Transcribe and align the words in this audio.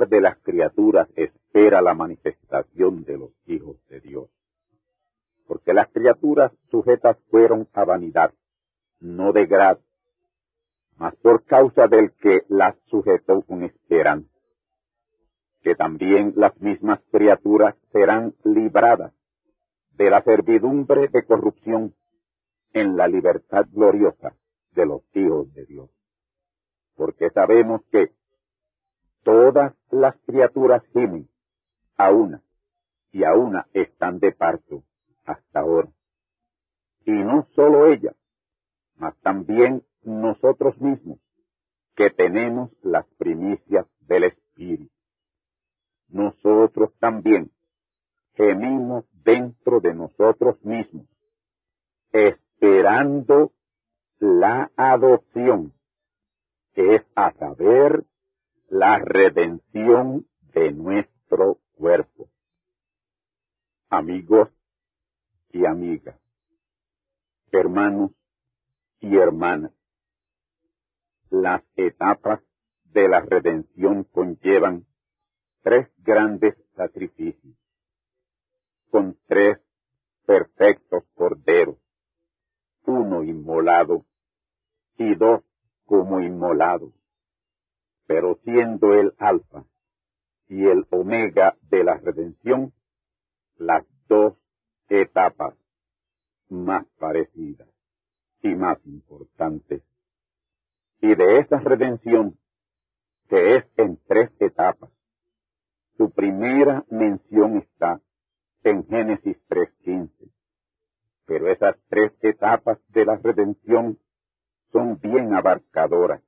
De 0.00 0.20
las 0.20 0.38
criaturas 0.38 1.08
espera 1.16 1.82
la 1.82 1.94
manifestación 1.94 3.04
de 3.04 3.18
los 3.18 3.30
hijos 3.46 3.76
de 3.88 4.00
Dios. 4.00 4.30
Porque 5.46 5.74
las 5.74 5.88
criaturas 5.88 6.52
sujetas 6.70 7.18
fueron 7.30 7.68
a 7.74 7.84
vanidad, 7.84 8.32
no 9.00 9.32
de 9.32 9.46
grado, 9.46 9.80
mas 10.96 11.14
por 11.16 11.44
causa 11.44 11.88
del 11.88 12.12
que 12.12 12.42
las 12.48 12.76
sujetó 12.86 13.42
con 13.42 13.64
esperanza. 13.64 14.28
Que 15.62 15.74
también 15.74 16.32
las 16.36 16.58
mismas 16.60 17.00
criaturas 17.10 17.76
serán 17.92 18.34
libradas 18.44 19.12
de 19.92 20.10
la 20.10 20.22
servidumbre 20.22 21.08
de 21.08 21.24
corrupción 21.24 21.94
en 22.72 22.96
la 22.96 23.06
libertad 23.06 23.66
gloriosa 23.70 24.34
de 24.74 24.86
los 24.86 25.02
hijos 25.14 25.52
de 25.52 25.66
Dios. 25.66 25.90
Porque 26.96 27.30
sabemos 27.30 27.82
que 27.90 28.12
todas 29.22 29.74
las 29.90 30.16
criaturas 30.26 30.82
gimen 30.92 31.28
a 31.96 32.10
una 32.10 32.42
y 33.12 33.24
a 33.24 33.34
una 33.34 33.66
están 33.72 34.18
de 34.18 34.32
parto 34.32 34.82
hasta 35.24 35.60
ahora. 35.60 35.88
Y 37.04 37.12
no 37.12 37.46
solo 37.54 37.86
ellas, 37.86 38.16
mas 38.96 39.16
también 39.20 39.84
nosotros 40.02 40.80
mismos, 40.80 41.18
que 41.94 42.10
tenemos 42.10 42.70
las 42.82 43.06
primicias 43.18 43.86
del 44.00 44.24
Espíritu. 44.24 44.92
Nosotros 46.08 46.92
también 46.98 47.50
gemimos 48.34 49.04
dentro 49.24 49.80
de 49.80 49.94
nosotros 49.94 50.62
mismos, 50.64 51.06
esperando 52.12 53.52
la 54.18 54.70
adopción, 54.76 55.72
que 56.74 56.96
es 56.96 57.02
a 57.14 57.32
saber 57.32 58.04
la 58.72 58.98
redención 58.98 60.26
de 60.54 60.72
nuestro 60.72 61.58
cuerpo. 61.76 62.30
Amigos 63.90 64.48
y 65.50 65.66
amigas, 65.66 66.18
hermanos 67.50 68.12
y 69.00 69.14
hermanas, 69.14 69.72
las 71.28 71.62
etapas 71.76 72.40
de 72.84 73.08
la 73.08 73.20
redención 73.20 74.04
conllevan 74.04 74.86
tres 75.60 75.90
grandes 75.98 76.56
sacrificios 76.74 77.54
con 78.90 79.18
tres 79.26 79.58
perfectos 80.24 81.04
corderos, 81.12 81.76
uno 82.86 83.22
inmolado 83.22 84.06
y 84.96 85.14
dos 85.14 85.42
como 85.84 86.20
inmolados, 86.20 87.01
pero 88.12 88.38
siendo 88.44 88.92
el 88.92 89.14
alfa 89.16 89.64
y 90.46 90.66
el 90.66 90.86
omega 90.90 91.56
de 91.70 91.82
la 91.82 91.96
redención, 91.96 92.74
las 93.56 93.86
dos 94.06 94.34
etapas 94.90 95.54
más 96.50 96.84
parecidas 96.98 97.70
y 98.42 98.54
más 98.54 98.76
importantes. 98.84 99.82
Y 101.00 101.14
de 101.14 101.38
esa 101.38 101.58
redención, 101.60 102.38
que 103.30 103.56
es 103.56 103.64
en 103.78 103.98
tres 104.06 104.30
etapas, 104.40 104.90
su 105.96 106.10
primera 106.10 106.84
mención 106.90 107.56
está 107.56 108.02
en 108.62 108.86
Génesis 108.88 109.38
3.15. 109.48 110.10
Pero 111.24 111.50
esas 111.50 111.76
tres 111.88 112.12
etapas 112.20 112.78
de 112.88 113.06
la 113.06 113.16
redención 113.16 113.98
son 114.70 115.00
bien 115.00 115.32
abarcadoras, 115.32 116.22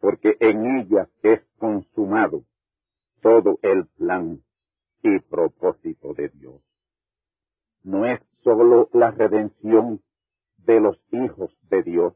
porque 0.00 0.36
en 0.40 0.78
ellas 0.78 1.08
es 1.22 1.40
consumado 1.58 2.44
todo 3.20 3.58
el 3.62 3.86
plan 3.86 4.42
y 5.02 5.18
propósito 5.20 6.14
de 6.14 6.28
Dios. 6.28 6.60
No 7.82 8.06
es 8.06 8.20
sólo 8.42 8.88
la 8.92 9.10
redención 9.10 10.02
de 10.58 10.80
los 10.80 11.00
hijos 11.10 11.56
de 11.68 11.82
Dios, 11.82 12.14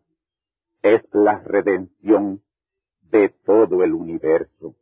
es 0.82 1.02
la 1.12 1.38
redención 1.40 2.42
de 3.02 3.28
todo 3.28 3.82
el 3.82 3.94
universo 3.94 4.74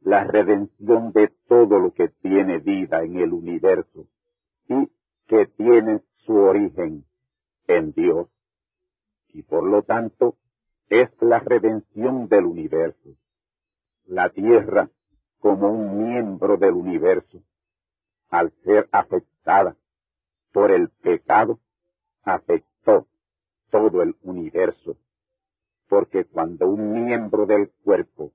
la 0.00 0.24
redención 0.24 1.12
de 1.12 1.28
todo 1.48 1.78
lo 1.78 1.92
que 1.92 2.08
tiene 2.08 2.58
vida 2.58 3.02
en 3.02 3.18
el 3.18 3.32
universo 3.32 4.06
y 4.68 4.90
que 5.26 5.46
tiene 5.46 6.02
su 6.24 6.34
origen 6.34 7.04
en 7.66 7.92
Dios. 7.92 8.28
Y 9.28 9.42
por 9.42 9.64
lo 9.64 9.82
tanto 9.82 10.36
es 10.88 11.10
la 11.20 11.38
redención 11.40 12.28
del 12.28 12.46
universo. 12.46 13.10
La 14.06 14.30
tierra 14.30 14.90
como 15.38 15.70
un 15.70 16.08
miembro 16.08 16.56
del 16.56 16.72
universo, 16.72 17.42
al 18.30 18.52
ser 18.64 18.88
afectada 18.90 19.76
por 20.52 20.70
el 20.70 20.88
pecado, 20.88 21.60
afectó 22.22 23.06
todo 23.70 24.02
el 24.02 24.16
universo. 24.22 24.96
Porque 25.88 26.24
cuando 26.24 26.68
un 26.68 27.04
miembro 27.04 27.46
del 27.46 27.70
cuerpo 27.84 28.32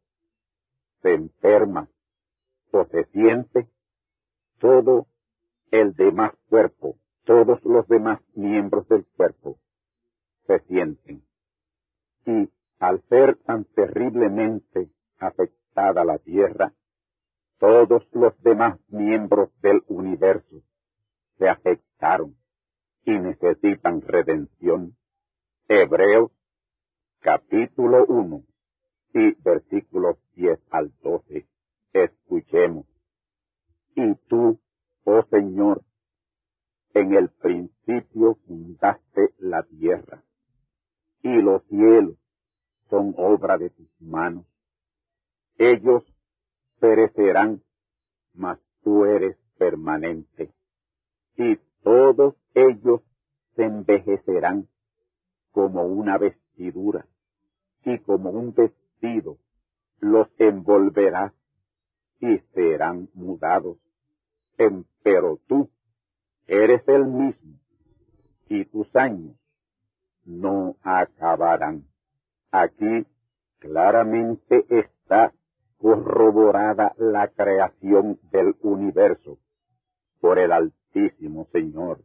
se 1.01 1.13
enferma 1.13 1.87
o 2.71 2.85
se 2.85 3.05
siente, 3.05 3.67
todo 4.59 5.07
el 5.71 5.93
demás 5.93 6.33
cuerpo, 6.49 6.97
todos 7.25 7.63
los 7.63 7.87
demás 7.87 8.21
miembros 8.35 8.87
del 8.87 9.05
cuerpo 9.05 9.57
se 10.47 10.59
sienten. 10.61 11.23
Y 12.25 12.49
al 12.79 13.01
ser 13.09 13.37
tan 13.37 13.65
terriblemente 13.65 14.89
afectada 15.19 16.03
la 16.03 16.17
tierra, 16.19 16.73
todos 17.59 18.07
los 18.11 18.39
demás 18.41 18.79
miembros 18.89 19.49
del 19.61 19.83
universo 19.87 20.63
se 21.37 21.49
afectaron 21.49 22.35
y 23.05 23.17
necesitan 23.17 24.01
redención. 24.01 24.95
Hebreos 25.67 26.31
capítulo 27.19 28.05
1 28.07 28.43
y 29.13 29.31
versículos 29.41 30.17
10 30.35 30.59
al 30.71 30.91
12. 31.01 31.47
Escuchemos. 31.93 32.85
Y 33.95 34.15
tú, 34.27 34.59
oh 35.05 35.23
Señor, 35.29 35.83
en 36.93 37.13
el 37.13 37.29
principio 37.29 38.35
fundaste 38.45 39.33
la 39.37 39.63
tierra, 39.63 40.23
y 41.23 41.41
los 41.41 41.63
cielos 41.67 42.17
son 42.89 43.15
obra 43.17 43.57
de 43.57 43.69
tus 43.69 43.89
manos. 44.01 44.45
Ellos 45.57 46.03
perecerán, 46.79 47.63
mas 48.33 48.59
tú 48.83 49.05
eres 49.05 49.37
permanente, 49.57 50.51
y 51.37 51.55
todos 51.81 52.35
ellos 52.53 53.01
se 53.55 53.63
envejecerán 53.63 54.67
como 55.51 55.85
una 55.85 56.17
vestidura, 56.17 57.07
y 57.85 57.99
como 57.99 58.29
un 58.31 58.53
vestido 58.53 59.37
los 59.99 60.27
envolverás 60.37 61.33
y 62.19 62.37
serán 62.53 63.09
mudados. 63.13 63.77
pero 65.03 65.39
tú 65.47 65.69
eres 66.47 66.87
el 66.87 67.05
mismo, 67.05 67.59
y 68.47 68.65
tus 68.65 68.93
años 68.95 69.35
no 70.25 70.75
acabarán. 70.83 71.85
Aquí 72.51 73.05
claramente 73.59 74.65
está 74.69 75.33
corroborada 75.77 76.93
la 76.97 77.27
creación 77.27 78.19
del 78.31 78.55
universo 78.61 79.37
por 80.21 80.39
el 80.39 80.51
Altísimo 80.51 81.47
Señor, 81.51 81.99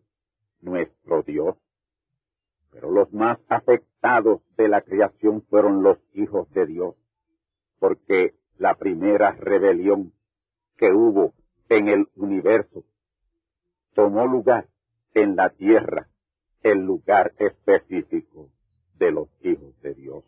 nuestro 0.61 1.23
Dios. 1.23 1.57
Pero 2.73 2.91
los 2.91 3.13
más 3.13 3.39
afectados 3.49 4.41
de 4.57 4.69
la 4.69 4.81
creación 4.83 5.43
fueron 5.43 5.83
los 5.83 5.99
hijos 6.15 6.51
de 6.51 6.67
Dios, 6.67 6.97
porque 7.79 8.35
la 8.59 8.75
primera 8.75 9.33
rebelión 9.33 10.13
que 10.77 10.93
hubo 10.93 11.33
en 11.69 11.89
el 11.89 12.09
universo 12.17 12.85
tomó 13.95 14.27
lugar 14.27 14.69
en 15.15 15.37
la 15.37 15.51
tierra, 15.51 16.09
el 16.63 16.79
lugar 16.79 17.33
específico 17.39 18.51
de 18.99 19.13
los 19.13 19.29
hijos 19.43 19.81
de 19.81 19.95
Dios. 19.95 20.25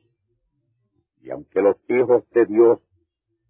Y 1.23 1.31
aunque 1.31 1.61
los 1.61 1.77
hijos 1.89 2.29
de 2.31 2.47
Dios 2.47 2.79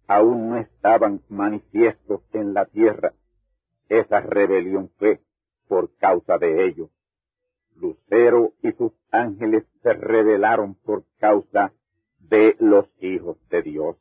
aún 0.07 0.49
no 0.49 0.57
estaban 0.57 1.21
manifiestos 1.29 2.21
en 2.33 2.53
la 2.53 2.65
tierra, 2.65 3.13
esa 3.87 4.19
rebelión 4.19 4.89
fue 4.97 5.21
por 5.67 5.95
causa 5.97 6.37
de 6.37 6.65
ellos. 6.65 6.89
Lucero 7.75 8.53
y 8.61 8.71
sus 8.73 8.91
ángeles 9.09 9.63
se 9.81 9.93
rebelaron 9.93 10.75
por 10.75 11.05
causa 11.17 11.73
de 12.19 12.55
los 12.59 12.85
hijos 12.99 13.37
de 13.49 13.61
Dios. 13.61 13.97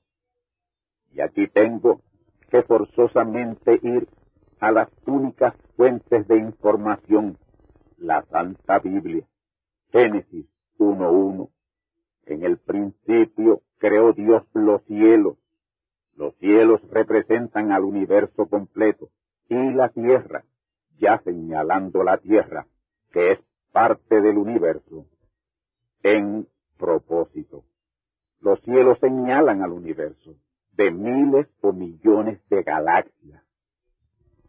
Y 1.12 1.20
aquí 1.20 1.48
tengo 1.48 2.02
que 2.50 2.62
forzosamente 2.62 3.78
ir 3.82 4.08
a 4.60 4.70
las 4.72 4.88
únicas 5.06 5.54
fuentes 5.76 6.26
de 6.28 6.36
información, 6.38 7.38
la 8.00 8.22
Santa 8.30 8.78
Biblia. 8.78 9.26
Génesis 9.92 10.46
1.1. 10.78 11.50
En 12.26 12.44
el 12.44 12.58
principio 12.58 13.62
creó 13.78 14.12
Dios 14.12 14.42
los 14.54 14.82
cielos. 14.84 15.36
Los 16.16 16.34
cielos 16.36 16.80
representan 16.90 17.72
al 17.72 17.84
universo 17.84 18.46
completo 18.46 19.10
y 19.48 19.72
la 19.72 19.88
tierra, 19.88 20.44
ya 20.98 21.20
señalando 21.24 22.02
la 22.02 22.18
tierra, 22.18 22.66
que 23.10 23.32
es 23.32 23.38
parte 23.72 24.20
del 24.20 24.38
universo, 24.38 25.06
en 26.02 26.46
propósito. 26.78 27.64
Los 28.40 28.60
cielos 28.62 28.98
señalan 29.00 29.62
al 29.62 29.72
universo 29.72 30.36
de 30.72 30.90
miles 30.90 31.46
o 31.60 31.72
millones 31.72 32.40
de 32.48 32.62
galaxias. 32.62 33.42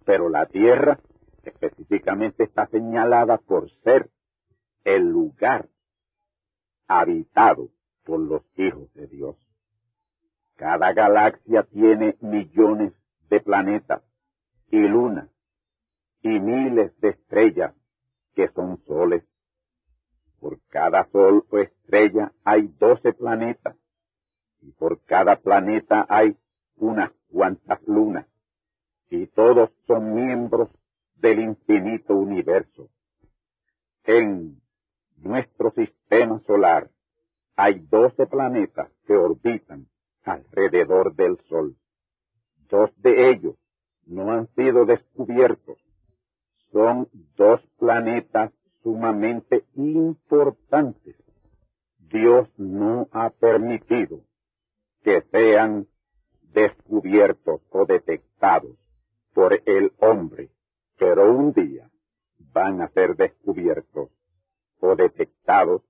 Pero 0.05 0.29
la 0.29 0.45
Tierra 0.45 0.99
específicamente 1.49 2.43
está 2.43 2.67
señalada 2.67 3.37
por 3.37 3.69
ser 3.83 4.09
el 4.83 5.09
lugar 5.09 5.69
habitado 6.87 7.69
por 8.03 8.19
los 8.19 8.43
hijos 8.57 8.93
de 8.93 9.07
Dios. 9.07 9.35
Cada 10.55 10.93
galaxia 10.93 11.63
tiene 11.63 12.17
millones 12.21 12.93
de 13.29 13.39
planetas 13.39 14.03
y 14.69 14.79
lunas 14.87 15.29
y 16.21 16.39
miles 16.39 16.91
de 16.99 17.09
estrellas 17.09 17.73
que 18.35 18.47
son 18.49 18.77
soles. 18.85 19.23
Por 20.39 20.59
cada 20.69 21.09
sol 21.11 21.45
o 21.49 21.57
estrella 21.59 22.31
hay 22.43 22.67
doce 22.79 23.13
planetas 23.13 23.75
y 24.61 24.71
por 24.71 25.03
cada 25.05 25.37
planeta 25.37 26.05
hay 26.09 26.37
unas 26.77 27.11
cuantas 27.31 27.79
lunas, 27.87 28.27
y 29.09 29.27
todos 29.27 29.71
son 29.87 30.13
miembros 30.13 30.69
del 31.21 31.39
infinito 31.39 32.15
universo. 32.15 32.89
En 34.03 34.59
nuestro 35.17 35.71
sistema 35.71 36.39
solar 36.47 36.89
hay 37.55 37.79
doce 37.79 38.25
planetas 38.25 38.91
que 39.05 39.13
orbitan 39.13 39.87
alrededor 40.23 41.15
del 41.15 41.37
Sol. 41.47 41.77
Dos 42.69 42.89
de 42.97 43.29
ellos 43.29 43.55
no 44.05 44.31
han 44.31 44.47
sido 44.55 44.85
descubiertos. 44.85 45.77
Son 46.71 47.07
dos 47.35 47.61
planetas 47.77 48.51
sumamente 48.81 49.65
importantes. 49.75 51.15
Dios 51.99 52.49
no 52.57 53.07
ha 53.11 53.29
permitido 53.29 54.21
que 55.03 55.21
sean 55.31 55.87
descubiertos 56.53 57.61
o 57.69 57.85
detectados 57.85 58.77
por 59.33 59.61
el 59.65 59.93
hombre, 59.99 60.49
pero 61.01 61.33
un 61.33 61.51
día 61.51 61.89
van 62.53 62.79
a 62.79 62.87
ser 62.89 63.15
descubiertos 63.15 64.11
o 64.79 64.95
detectados 64.95 65.81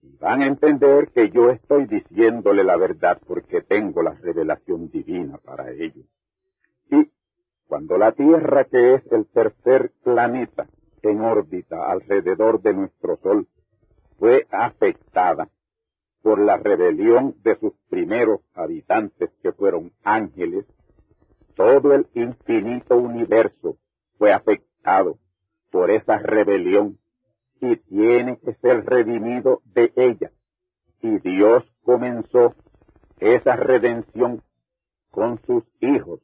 y 0.00 0.16
van 0.18 0.40
a 0.40 0.46
entender 0.46 1.10
que 1.10 1.30
yo 1.30 1.50
estoy 1.50 1.86
diciéndole 1.86 2.62
la 2.62 2.76
verdad 2.76 3.20
porque 3.26 3.62
tengo 3.62 4.02
la 4.02 4.12
revelación 4.12 4.88
divina 4.88 5.38
para 5.38 5.72
ellos. 5.72 6.06
Y 6.92 7.10
cuando 7.66 7.98
la 7.98 8.12
Tierra, 8.12 8.66
que 8.66 8.94
es 8.94 9.02
el 9.10 9.26
tercer 9.26 9.90
planeta 10.04 10.68
en 11.02 11.22
órbita 11.22 11.90
alrededor 11.90 12.62
de 12.62 12.72
nuestro 12.72 13.16
Sol, 13.16 13.48
fue 14.16 14.46
afectada 14.52 15.48
por 16.22 16.38
la 16.38 16.56
rebelión 16.56 17.34
de 17.42 17.58
sus 17.58 17.72
primeros 17.90 18.42
habitantes 18.54 19.28
que 19.42 19.50
fueron 19.50 19.90
ángeles, 20.04 20.66
todo 21.56 21.94
el 21.94 22.06
infinito 22.14 22.96
universo 22.96 23.76
fue 24.18 24.32
afectado 24.32 25.18
por 25.70 25.90
esa 25.90 26.18
rebelión 26.18 26.98
y 27.60 27.76
tiene 27.76 28.38
que 28.38 28.54
ser 28.54 28.84
redimido 28.84 29.62
de 29.64 29.92
ella. 29.96 30.30
Y 31.00 31.18
Dios 31.18 31.64
comenzó 31.82 32.54
esa 33.18 33.56
redención 33.56 34.42
con 35.10 35.40
sus 35.46 35.64
hijos, 35.80 36.20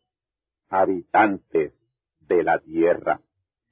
habitantes 0.69 1.73
de 2.21 2.43
la 2.43 2.59
tierra. 2.59 3.21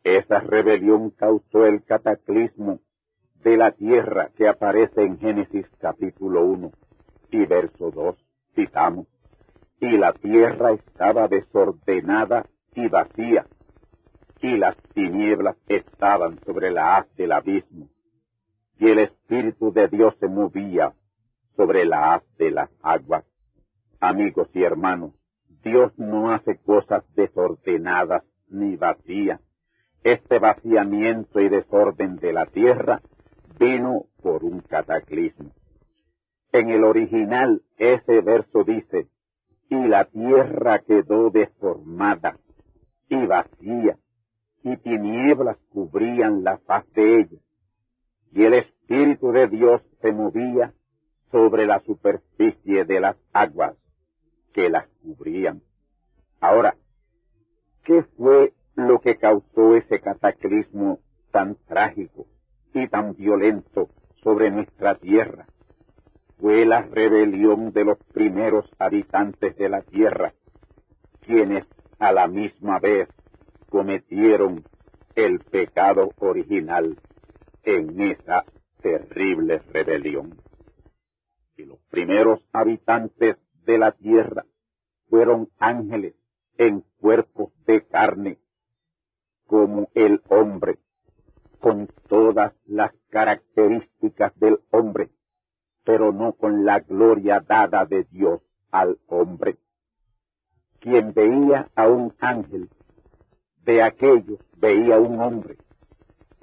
Esa 0.02 0.40
rebelión 0.40 1.10
causó 1.10 1.66
el 1.66 1.84
cataclismo 1.84 2.80
de 3.42 3.56
la 3.56 3.72
tierra 3.72 4.30
que 4.36 4.48
aparece 4.48 5.02
en 5.02 5.18
Génesis 5.18 5.66
capítulo 5.78 6.44
1 6.44 6.72
y 7.30 7.46
verso 7.46 7.90
2, 7.90 8.16
citamos, 8.54 9.06
y 9.78 9.96
la 9.96 10.12
tierra 10.12 10.72
estaba 10.72 11.28
desordenada 11.28 12.46
y 12.74 12.88
vacía, 12.88 13.46
y 14.42 14.56
las 14.56 14.76
tinieblas 14.94 15.56
estaban 15.68 16.38
sobre 16.44 16.70
la 16.70 16.96
haz 16.96 17.14
del 17.16 17.32
abismo, 17.32 17.88
y 18.78 18.88
el 18.88 19.00
Espíritu 19.00 19.72
de 19.72 19.88
Dios 19.88 20.14
se 20.18 20.28
movía 20.28 20.94
sobre 21.56 21.84
la 21.84 22.14
haz 22.14 22.22
de 22.38 22.50
las 22.50 22.70
aguas. 22.82 23.24
Amigos 24.00 24.48
y 24.54 24.62
hermanos, 24.62 25.12
Dios 25.62 25.92
no 25.98 26.32
hace 26.32 26.56
cosas 26.56 27.04
desordenadas 27.14 28.24
ni 28.48 28.76
vacías. 28.76 29.40
Este 30.02 30.38
vaciamiento 30.38 31.40
y 31.40 31.50
desorden 31.50 32.16
de 32.16 32.32
la 32.32 32.46
tierra 32.46 33.02
vino 33.58 34.06
por 34.22 34.42
un 34.42 34.60
cataclismo. 34.60 35.50
En 36.52 36.70
el 36.70 36.84
original 36.84 37.62
ese 37.76 38.22
verso 38.22 38.64
dice, 38.64 39.08
y 39.68 39.86
la 39.86 40.06
tierra 40.06 40.80
quedó 40.80 41.30
deformada 41.30 42.38
y 43.08 43.26
vacía, 43.26 43.98
y 44.62 44.76
tinieblas 44.76 45.56
cubrían 45.70 46.44
la 46.44 46.58
faz 46.58 46.84
de 46.92 47.20
ella, 47.20 47.38
y 48.32 48.44
el 48.44 48.54
Espíritu 48.54 49.32
de 49.32 49.48
Dios 49.48 49.82
se 50.00 50.12
movía 50.12 50.72
sobre 51.30 51.66
la 51.66 51.80
superficie 51.80 52.84
de 52.84 53.00
las 53.00 53.16
aguas 53.32 53.76
que 54.52 54.68
las 54.68 54.86
cubrían. 55.02 55.62
Ahora, 56.40 56.76
lo 58.76 59.00
que 59.00 59.16
causó 59.16 59.74
ese 59.74 60.00
cataclismo 60.00 61.00
tan 61.32 61.56
trágico 61.66 62.26
y 62.72 62.86
tan 62.88 63.14
violento 63.14 63.88
sobre 64.22 64.50
nuestra 64.50 64.94
tierra 64.96 65.46
fue 66.38 66.64
la 66.64 66.82
rebelión 66.82 67.72
de 67.72 67.84
los 67.84 67.98
primeros 68.14 68.64
habitantes 68.78 69.56
de 69.56 69.68
la 69.68 69.82
tierra, 69.82 70.32
quienes 71.20 71.66
a 71.98 72.12
la 72.12 72.28
misma 72.28 72.78
vez 72.78 73.08
cometieron 73.70 74.64
el 75.14 75.38
pecado 75.38 76.10
original 76.18 76.98
en 77.62 78.00
esa 78.00 78.44
terrible 78.82 79.62
rebelión. 79.72 80.38
Y 81.56 81.64
los 81.64 81.78
primeros 81.90 82.40
habitantes 82.52 83.36
de 83.64 83.78
la 83.78 83.92
tierra 83.92 84.44
fueron 85.08 85.48
ángeles 85.58 86.14
en 86.58 86.84
cuerpos 86.98 87.52
de 87.66 87.86
carne, 87.86 88.38
como 89.46 89.88
el 89.94 90.20
hombre, 90.28 90.78
con 91.60 91.88
todas 92.08 92.54
las 92.66 92.92
características 93.10 94.38
del 94.38 94.60
hombre, 94.70 95.10
pero 95.84 96.12
no 96.12 96.32
con 96.32 96.64
la 96.64 96.80
gloria 96.80 97.40
dada 97.40 97.84
de 97.84 98.04
Dios 98.04 98.40
al 98.70 98.98
hombre. 99.06 99.58
Quien 100.80 101.12
veía 101.12 101.70
a 101.74 101.88
un 101.88 102.14
ángel, 102.20 102.70
de 103.64 103.82
aquellos 103.82 104.38
veía 104.56 104.98
un 104.98 105.20
hombre, 105.20 105.56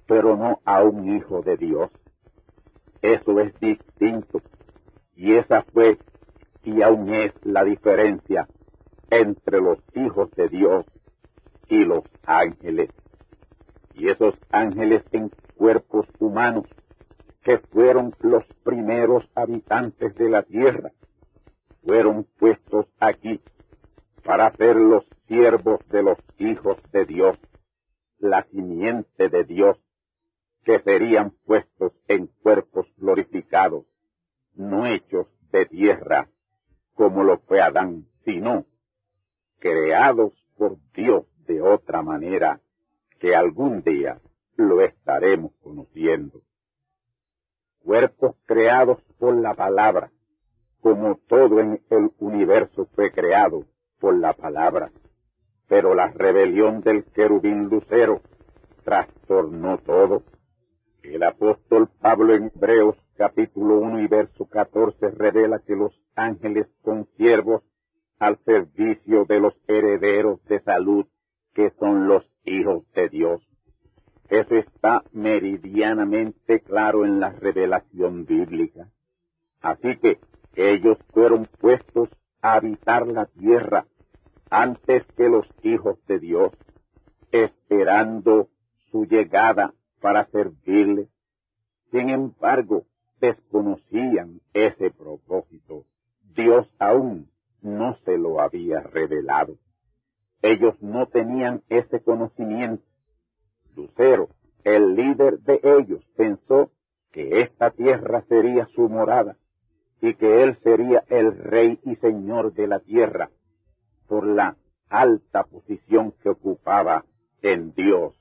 pero 0.08 0.36
no 0.36 0.60
a 0.66 0.84
un 0.84 1.16
hijo 1.16 1.42
de 1.42 1.58
Dios. 1.58 1.90
Eso 3.02 3.40
es 3.40 3.58
distinto. 3.60 4.42
Y 5.16 5.34
esa 5.34 5.64
fue 5.64 5.98
y 6.64 6.82
aún 6.82 7.14
es 7.14 7.34
la 7.44 7.64
diferencia 7.64 8.48
entre 9.10 9.62
los 9.62 9.80
hijos 9.94 10.30
de 10.32 10.50
Dios 10.50 10.86
y 11.70 11.86
los 11.86 12.04
ángeles. 12.26 12.90
Y 13.94 14.10
esos 14.10 14.36
ángeles 14.52 15.04
en 15.12 15.32
cuerpos 15.56 16.08
humanos 16.20 16.66
que 17.44 17.60
fueron 17.60 18.14
los 18.20 18.44
primeros 18.64 19.24
habitantes 19.34 20.14
de 20.16 20.30
la 20.30 20.44
tierra, 20.44 20.92
fueron 21.86 22.28
puestos 22.38 22.86
aquí 23.00 23.40
para 24.26 24.52
ser 24.58 24.76
los 24.76 25.06
siervos 25.28 25.80
de 25.90 26.04
los 26.04 26.18
hijos 26.38 26.78
de 26.92 27.06
Dios, 27.06 27.38
la 28.18 28.44
simiente 28.44 29.30
de 29.30 29.44
Dios, 29.44 29.78
que 30.64 30.80
serían 30.80 31.32
puestos 31.46 31.94
en 32.08 32.28
cuerpos 32.28 32.88
glorificados, 32.98 33.86
no 34.54 34.86
hechos 34.86 35.28
de 35.52 35.66
tierra, 35.66 36.30
como 36.94 37.24
lo 37.24 37.40
fue 37.40 37.62
Adán, 37.62 38.08
sino 38.26 38.66
creados 39.60 40.34
por 40.58 40.78
Dios 40.94 41.26
de 41.46 41.62
otra 41.62 42.02
manera, 42.02 42.62
que 43.20 43.36
algún 43.36 43.82
día 43.82 44.20
lo 44.56 44.82
estaremos 44.82 45.54
conociendo. 45.62 46.42
Cuerpos 47.80 48.36
creados 48.46 49.02
por 49.18 49.36
la 49.36 49.54
palabra, 49.54 50.12
como 50.82 51.18
todo 51.28 51.60
en 51.60 51.82
el 51.90 52.12
universo 52.20 52.88
fue 52.94 53.12
creado 53.12 53.66
por 54.00 54.18
la 54.18 54.34
palabra. 54.34 54.92
Pero 55.68 55.94
la 55.96 56.08
rebelión 56.08 56.82
del 56.82 57.04
querubín 57.06 57.70
lucero 57.70 58.22
trastornó 58.84 59.78
todo. 59.80 60.24
El 61.04 61.24
apóstol 61.24 61.90
Pablo 62.02 62.34
en 62.34 62.52
Hebreos 62.56 62.96
capítulo 63.18 63.80
1 63.80 64.02
y 64.02 64.08
verso 64.08 64.46
14 64.46 65.10
revela 65.12 65.60
que 65.60 65.76
los 65.76 65.92
ángeles 66.16 66.68
son 66.84 67.08
siervos 67.18 67.64
al 68.20 68.38
servicio 68.46 69.26
de 69.26 69.40
los 69.40 69.54
herederos 69.68 70.44
de 70.46 70.60
salud, 70.62 71.06
que 71.54 71.72
son 71.80 72.08
los 72.08 72.24
hijos 72.46 72.84
de 72.94 73.10
Dios. 73.10 73.42
Eso 74.30 74.56
está 74.56 75.04
meridianamente 75.12 76.60
claro 76.62 77.06
en 77.06 77.20
la 77.20 77.30
revelación 77.32 78.26
bíblica. 78.26 78.90
Así 79.62 79.98
que 79.98 80.20
ellos 80.56 80.98
fueron 81.14 81.48
puestos 81.60 82.10
a 82.42 82.54
habitar 82.54 83.08
la 83.08 83.26
tierra 83.26 83.86
antes 84.50 85.04
que 85.16 85.30
los 85.30 85.47
hijos 85.68 85.98
de 86.08 86.20
Dios, 86.20 86.52
esperando 87.32 88.50
su 88.92 89.06
llegada 89.06 89.74
para 90.02 90.26
servirle. 90.28 91.08
Sin 91.92 92.10
embargo, 92.10 92.86
desconocían 93.20 94.42
ese 94.54 94.92
propósito. 94.92 95.86
Dios 96.36 96.68
aún 96.80 97.30
no 97.62 97.98
se 98.06 98.18
lo 98.18 98.42
había 98.42 98.80
revelado. 98.82 99.58
Ellos 100.42 100.76
no 100.82 101.08
tenían 101.08 101.64
ese 101.70 102.02
conocimiento. 102.02 102.84
Lucero, 103.76 104.30
el 104.64 104.96
líder 104.96 105.40
de 105.40 105.60
ellos, 105.64 106.04
pensó 106.16 106.72
que 107.12 107.42
esta 107.42 107.72
tierra 107.72 108.24
sería 108.28 108.68
su 108.76 108.90
morada 108.90 109.38
y 110.02 110.14
que 110.14 110.44
él 110.44 110.58
sería 110.64 111.04
el 111.08 111.36
rey 111.38 111.80
y 111.84 111.96
señor 111.96 112.54
de 112.54 112.68
la 112.68 112.80
tierra 112.80 113.30
por 114.08 114.26
la 114.26 114.56
alta 114.90 115.44
posición 115.44 116.14
que 116.24 116.30
ocupaba 116.30 117.06
en 117.42 117.74
Dios 117.74 118.14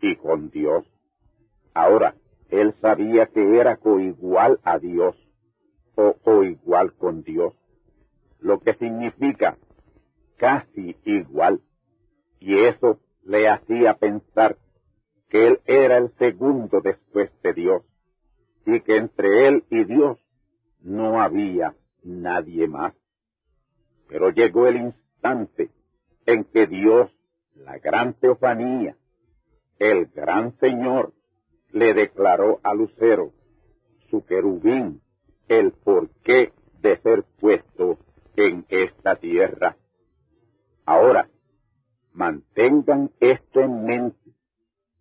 y 0.00 0.16
con 0.16 0.50
Dios. 0.50 0.84
Ahora, 1.74 2.14
él 2.50 2.74
sabía 2.80 3.26
que 3.26 3.58
era 3.58 3.76
coigual 3.76 4.60
a 4.64 4.78
Dios 4.78 5.16
o 5.94 6.14
coigual 6.14 6.94
con 6.94 7.22
Dios, 7.22 7.54
lo 8.40 8.60
que 8.60 8.74
significa 8.74 9.58
casi 10.36 10.96
igual, 11.04 11.60
y 12.38 12.58
eso 12.58 13.00
le 13.24 13.48
hacía 13.48 13.94
pensar 13.94 14.56
que 15.28 15.48
él 15.48 15.60
era 15.66 15.98
el 15.98 16.10
segundo 16.18 16.80
después 16.80 17.30
de 17.42 17.52
Dios, 17.52 17.82
y 18.64 18.80
que 18.80 18.96
entre 18.96 19.48
él 19.48 19.64
y 19.70 19.84
Dios 19.84 20.18
no 20.80 21.20
había 21.20 21.74
nadie 22.02 22.68
más. 22.68 22.94
Pero 24.08 24.30
llegó 24.30 24.68
el 24.68 24.76
instante 24.76 25.70
en 26.28 26.44
que 26.44 26.66
Dios, 26.66 27.10
la 27.54 27.78
gran 27.78 28.12
teofanía, 28.12 28.98
el 29.78 30.08
gran 30.08 30.58
Señor, 30.58 31.14
le 31.70 31.94
declaró 31.94 32.60
a 32.62 32.74
Lucero, 32.74 33.32
su 34.10 34.26
querubín, 34.26 35.00
el 35.48 35.72
porqué 35.72 36.52
de 36.82 36.98
ser 36.98 37.24
puesto 37.40 37.98
en 38.36 38.66
esta 38.68 39.16
tierra. 39.16 39.78
Ahora, 40.84 41.30
mantengan 42.12 43.10
esto 43.20 43.60
en 43.62 43.84
mente. 43.86 44.34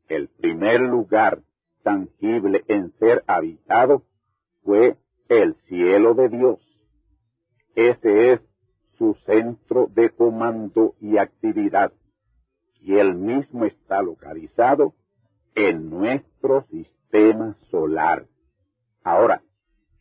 El 0.07 0.29
primer 0.29 0.79
lugar 0.79 1.41
tangible 1.83 2.63
en 2.69 2.93
ser 2.99 3.25
habitado 3.27 4.03
fue 4.63 4.95
el 5.27 5.55
cielo 5.67 6.13
de 6.13 6.29
Dios. 6.29 6.59
Ese 7.75 8.31
es 8.31 8.39
su 8.97 9.15
centro 9.25 9.87
de 9.93 10.09
comando 10.09 10.95
y 10.99 11.17
actividad, 11.17 11.91
y 12.81 12.95
él 12.95 13.15
mismo 13.15 13.65
está 13.65 14.01
localizado 14.01 14.93
en 15.55 15.89
nuestro 15.89 16.65
sistema 16.69 17.57
solar. 17.69 18.27
Ahora, 19.03 19.41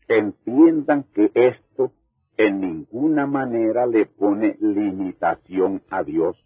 entiendan 0.08 1.04
que 1.14 1.30
esto 1.34 1.92
en 2.36 2.60
ninguna 2.60 3.26
manera 3.26 3.86
le 3.86 4.06
pone 4.06 4.56
limitación 4.60 5.82
a 5.90 6.02
Dios. 6.02 6.36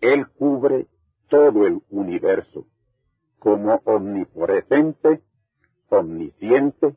Él 0.00 0.28
cubre 0.28 0.86
todo 1.28 1.66
el 1.66 1.82
universo 1.90 2.66
como 3.38 3.80
omnipresente, 3.84 5.22
omnisciente 5.88 6.96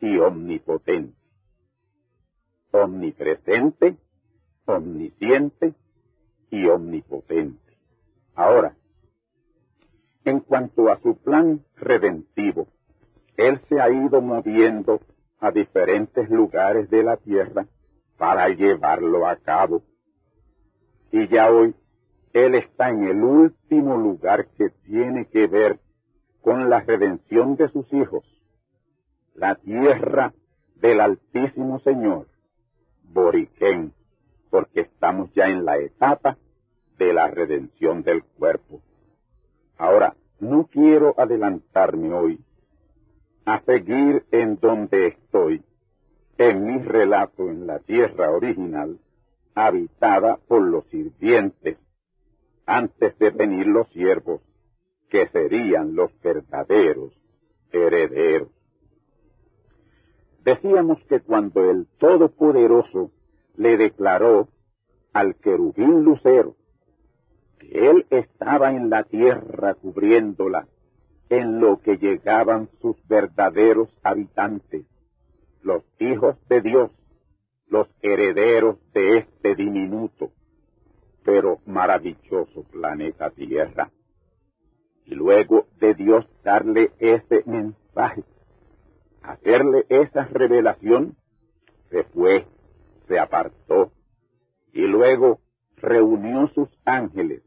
y 0.00 0.18
omnipotente. 0.18 1.16
Omnipresente, 2.72 3.96
omnisciente 4.70 5.74
y 6.50 6.66
omnipotente. 6.66 7.76
Ahora, 8.34 8.74
en 10.24 10.40
cuanto 10.40 10.90
a 10.90 11.00
su 11.00 11.16
plan 11.16 11.64
redentivo, 11.76 12.68
Él 13.36 13.60
se 13.68 13.80
ha 13.80 13.90
ido 13.90 14.20
moviendo 14.20 15.00
a 15.38 15.50
diferentes 15.50 16.28
lugares 16.28 16.90
de 16.90 17.02
la 17.02 17.16
tierra 17.16 17.66
para 18.18 18.48
llevarlo 18.48 19.26
a 19.26 19.36
cabo. 19.36 19.82
Y 21.10 21.26
ya 21.28 21.50
hoy 21.50 21.74
Él 22.32 22.54
está 22.54 22.90
en 22.90 23.04
el 23.04 23.22
último 23.22 23.96
lugar 23.96 24.46
que 24.58 24.70
tiene 24.84 25.26
que 25.26 25.46
ver 25.46 25.80
con 26.42 26.68
la 26.70 26.80
redención 26.80 27.56
de 27.56 27.68
sus 27.68 27.90
hijos, 27.92 28.24
la 29.34 29.54
tierra 29.56 30.32
del 30.76 31.00
Altísimo 31.00 31.80
Señor, 31.80 32.26
Boriquén, 33.04 33.92
porque 34.50 34.82
estamos 34.82 35.32
ya 35.34 35.48
en 35.48 35.64
la 35.64 35.78
etapa 35.78 36.36
de 36.98 37.14
la 37.14 37.28
redención 37.28 38.02
del 38.02 38.22
cuerpo. 38.24 38.82
Ahora, 39.78 40.14
no 40.40 40.66
quiero 40.66 41.14
adelantarme 41.18 42.12
hoy 42.12 42.40
a 43.44 43.60
seguir 43.62 44.24
en 44.30 44.56
donde 44.56 45.08
estoy, 45.08 45.62
en 46.38 46.64
mi 46.64 46.78
relato 46.82 47.48
en 47.48 47.66
la 47.66 47.78
tierra 47.78 48.30
original, 48.30 48.98
habitada 49.54 50.38
por 50.48 50.62
los 50.62 50.84
sirvientes, 50.86 51.78
antes 52.66 53.18
de 53.18 53.30
venir 53.30 53.66
los 53.66 53.88
siervos, 53.88 54.40
que 55.08 55.28
serían 55.28 55.94
los 55.94 56.10
verdaderos 56.22 57.12
herederos. 57.72 58.48
Decíamos 60.44 60.98
que 61.08 61.20
cuando 61.20 61.70
el 61.70 61.86
Todopoderoso 61.98 63.10
le 63.60 63.76
declaró 63.76 64.48
al 65.12 65.36
querubín 65.36 66.02
lucero 66.02 66.56
que 67.58 67.90
él 67.90 68.06
estaba 68.08 68.72
en 68.72 68.88
la 68.88 69.04
tierra 69.04 69.74
cubriéndola, 69.74 70.66
en 71.28 71.60
lo 71.60 71.78
que 71.82 71.98
llegaban 71.98 72.70
sus 72.80 72.96
verdaderos 73.06 73.90
habitantes, 74.02 74.86
los 75.62 75.84
hijos 75.98 76.36
de 76.48 76.62
Dios, 76.62 76.90
los 77.68 77.86
herederos 78.00 78.78
de 78.94 79.18
este 79.18 79.54
diminuto, 79.54 80.30
pero 81.22 81.58
maravilloso 81.66 82.62
planeta 82.72 83.28
Tierra. 83.28 83.90
Y 85.04 85.14
luego 85.14 85.66
de 85.78 85.92
Dios 85.92 86.24
darle 86.42 86.92
ese 86.98 87.42
mensaje, 87.44 88.24
hacerle 89.20 89.84
esa 89.90 90.24
revelación, 90.24 91.14
se 91.90 92.04
fue, 92.04 92.46
se 93.10 93.18
apartó, 93.18 93.90
y 94.72 94.86
luego 94.86 95.40
reunió 95.78 96.46
sus 96.54 96.68
ángeles 96.84 97.42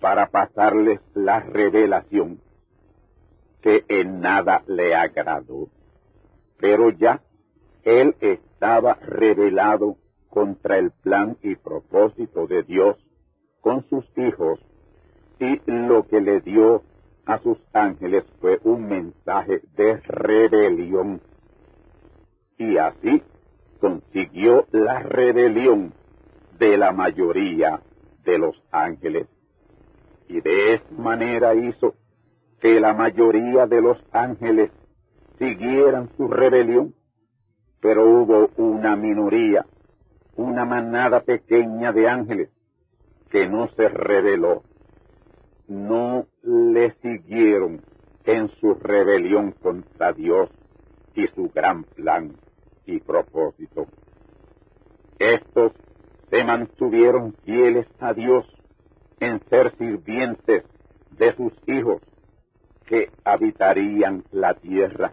para 0.00 0.30
pasarles 0.30 0.98
la 1.14 1.38
revelación 1.38 2.40
que 3.60 3.84
en 3.86 4.20
nada 4.20 4.64
le 4.66 4.96
agradó. 4.96 5.68
Pero 6.58 6.90
ya 6.90 7.22
él 7.84 8.16
estaba 8.20 8.94
revelado 8.94 9.98
contra 10.28 10.78
el 10.78 10.90
plan 10.90 11.38
y 11.42 11.54
propósito 11.54 12.48
de 12.48 12.64
Dios 12.64 12.96
con 13.60 13.88
sus 13.88 14.04
hijos 14.18 14.58
y 15.38 15.60
lo 15.66 16.08
que 16.08 16.20
le 16.20 16.40
dio 16.40 16.82
a 17.24 17.38
sus 17.38 17.58
ángeles 17.72 18.24
fue 18.40 18.58
un 18.64 18.88
mensaje 18.88 19.60
de 19.76 19.98
rebelión. 19.98 21.20
Y 22.58 22.78
así 22.78 23.22
consiguió 23.82 24.68
la 24.70 25.00
rebelión 25.00 25.92
de 26.56 26.78
la 26.78 26.92
mayoría 26.92 27.80
de 28.24 28.38
los 28.38 28.54
ángeles. 28.70 29.26
Y 30.28 30.40
de 30.40 30.74
esta 30.74 30.94
manera 30.94 31.56
hizo 31.56 31.96
que 32.60 32.78
la 32.78 32.94
mayoría 32.94 33.66
de 33.66 33.82
los 33.82 33.98
ángeles 34.12 34.70
siguieran 35.36 36.10
su 36.16 36.28
rebelión, 36.28 36.94
pero 37.80 38.08
hubo 38.08 38.50
una 38.56 38.94
minoría, 38.94 39.66
una 40.36 40.64
manada 40.64 41.22
pequeña 41.22 41.92
de 41.92 42.08
ángeles 42.08 42.50
que 43.30 43.48
no 43.48 43.66
se 43.70 43.88
rebeló, 43.88 44.62
no 45.66 46.26
le 46.44 46.92
siguieron 47.02 47.82
en 48.26 48.48
su 48.60 48.74
rebelión 48.74 49.50
contra 49.50 50.12
Dios 50.12 50.50
y 51.16 51.26
su 51.26 51.50
gran 51.52 51.82
plan 51.82 52.36
y 52.86 53.00
propósito. 53.00 53.86
Estos 55.18 55.72
se 56.30 56.44
mantuvieron 56.44 57.34
fieles 57.44 57.86
a 58.00 58.12
Dios 58.14 58.46
en 59.20 59.40
ser 59.48 59.76
sirvientes 59.76 60.64
de 61.10 61.36
sus 61.36 61.52
hijos 61.66 62.02
que 62.86 63.10
habitarían 63.24 64.24
la 64.32 64.54
tierra. 64.54 65.12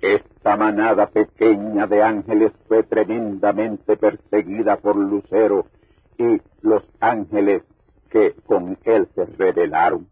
Esta 0.00 0.56
manada 0.56 1.08
pequeña 1.08 1.86
de 1.86 2.02
ángeles 2.02 2.52
fue 2.68 2.82
tremendamente 2.84 3.96
perseguida 3.96 4.76
por 4.76 4.96
Lucero 4.96 5.66
y 6.18 6.40
los 6.62 6.82
ángeles 7.00 7.62
que 8.10 8.34
con 8.46 8.78
él 8.84 9.08
se 9.14 9.24
rebelaron. 9.24 10.08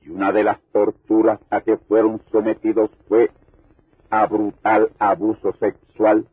Y 0.00 0.10
una 0.10 0.32
de 0.32 0.44
las 0.44 0.60
torturas 0.72 1.40
a 1.50 1.60
que 1.60 1.76
fueron 1.76 2.22
sometidos 2.30 2.90
fue 3.08 3.30
a 4.10 4.26
brutal 4.26 4.90
abuso 4.98 5.52
sexual 5.60 6.26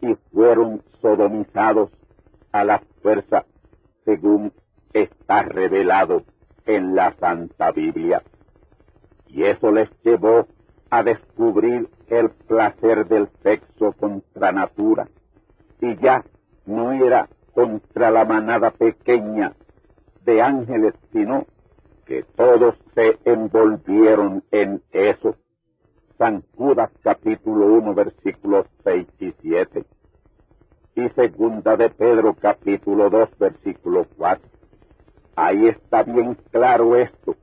y 0.00 0.14
fueron 0.32 0.82
sodomizados 1.00 1.90
a 2.52 2.64
la 2.64 2.82
fuerza 3.02 3.44
según 4.04 4.52
está 4.92 5.42
revelado 5.42 6.22
en 6.66 6.94
la 6.94 7.14
Santa 7.14 7.72
Biblia. 7.72 8.22
Y 9.26 9.44
eso 9.44 9.70
les 9.70 9.88
llevó 10.02 10.46
a 10.90 11.02
descubrir 11.02 11.88
el 12.08 12.30
placer 12.30 13.06
del 13.06 13.28
sexo 13.42 13.92
contra 13.92 14.52
natura. 14.52 15.08
Y 15.80 15.96
ya 15.96 16.24
no 16.66 16.92
era 16.92 17.28
contra 17.54 18.10
la 18.10 18.24
manada 18.24 18.70
pequeña 18.70 19.52
de 20.24 20.42
ángeles, 20.42 20.94
sino 21.12 21.46
que 22.06 22.22
todos 22.22 22.74
se 22.94 23.18
envolvieron 23.24 24.42
en 24.50 24.82
eso. 24.92 25.36
San 26.18 26.42
Judas 26.56 26.90
capítulo 27.00 27.74
1 27.74 27.94
versículos 27.94 28.66
6 28.82 29.06
y 29.20 29.32
7. 29.40 29.84
Y 30.96 31.08
segunda 31.10 31.76
de 31.76 31.90
Pedro 31.90 32.34
capítulo 32.34 33.08
2 33.08 33.38
versículo 33.38 34.04
4. 34.16 34.44
Ahí 35.36 35.68
está 35.68 36.02
bien 36.02 36.36
claro 36.50 36.96
esto 36.96 37.36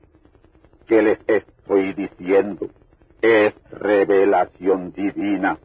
que 0.88 1.02
les 1.02 1.20
estoy 1.26 1.94
diciendo. 1.94 2.68
Es 3.22 3.54
revelación 3.72 4.92
divina 4.92 5.58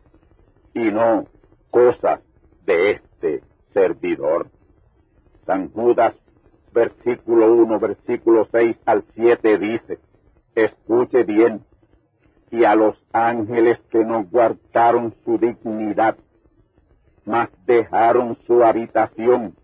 y 0.72 0.92
no 0.92 1.24
cosas 1.72 2.20
de 2.64 2.92
este 2.92 3.42
servidor. 3.74 4.46
San 5.46 5.72
Judas, 5.72 6.14
versículo 6.72 7.52
1, 7.54 7.80
versículo 7.80 8.46
6 8.52 8.76
al 8.86 9.04
7 9.16 9.58
dice, 9.58 9.98
escuche 10.54 11.24
bien, 11.24 11.64
y 12.50 12.64
a 12.64 12.74
los 12.74 12.96
ángeles 13.12 13.78
que 13.90 14.04
no 14.04 14.24
guardaron 14.24 15.14
su 15.24 15.38
dignidad, 15.38 16.16
mas 17.24 17.48
dejaron 17.66 18.36
su 18.46 18.64
habitación, 18.64 19.54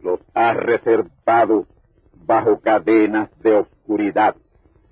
los 0.00 0.20
ha 0.34 0.52
reservado 0.52 1.66
bajo 2.26 2.60
cadenas 2.60 3.30
de 3.40 3.56
oscuridad 3.56 4.36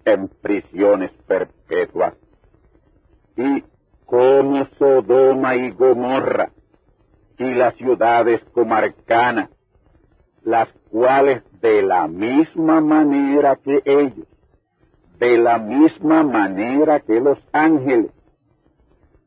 en 0.05 0.29
prisiones 0.29 1.11
perpetuas. 1.27 2.15
Y 3.37 3.63
como 4.07 4.67
Sodoma 4.79 5.57
y 5.57 5.71
Gomorra 5.71 6.51
y 7.39 7.55
las 7.55 7.75
ciudades 7.77 8.43
comarcanas, 8.53 9.51
las 10.45 10.69
cuales 10.91 11.43
de 11.61 11.83
la 11.83 12.09
misma 12.09 12.81
manera 12.81 13.57
que 13.57 13.81
ellos, 13.85 14.27
de 15.23 15.39
la 15.39 15.57
misma 15.57 16.25
manera 16.25 16.99
que 16.99 17.21
los 17.21 17.39
ángeles, 17.53 18.11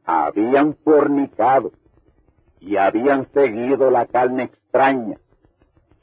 habían 0.04 0.76
fornicado 0.84 1.72
y 2.60 2.76
habían 2.76 3.32
seguido 3.32 3.90
la 3.90 4.06
carne 4.06 4.44
extraña, 4.44 5.18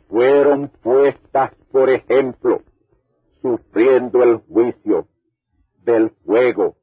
fueron 0.09 0.71
puestas 0.83 1.55
por 1.71 1.91
ejemplo, 1.91 2.63
sufriendo 3.43 4.23
el 4.23 4.39
juicio 4.39 5.09
del 5.85 6.09
fuego 6.25 6.75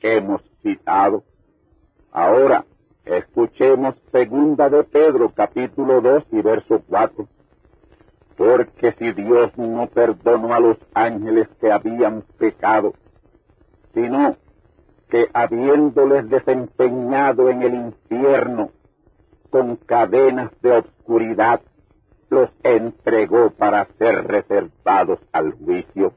que 0.00 0.16
hemos 0.16 0.40
citado. 0.62 1.24
Ahora, 2.12 2.64
escuchemos 3.04 3.94
segunda 4.10 4.70
de 4.70 4.84
Pedro 4.84 5.30
capítulo 5.34 6.00
2 6.00 6.24
y 6.32 6.40
verso 6.40 6.82
4. 6.88 7.28
Porque 8.36 8.94
si 8.98 9.12
Dios 9.12 9.56
no 9.56 9.86
perdonó 9.88 10.54
a 10.54 10.60
los 10.60 10.78
ángeles 10.94 11.48
que 11.60 11.70
habían 11.70 12.22
pecado, 12.38 12.94
sino 13.94 14.36
que 15.08 15.28
habiéndoles 15.32 16.28
desempeñado 16.30 17.50
en 17.50 17.62
el 17.62 17.74
infierno 17.74 18.70
con 19.50 19.76
cadenas 19.76 20.50
de 20.62 20.72
obscuridad, 20.78 21.60
los 22.30 22.48
entregó 22.62 23.50
para 23.50 23.86
ser 23.98 24.26
reservados 24.26 25.18
al 25.32 25.52
juicio. 25.52 26.14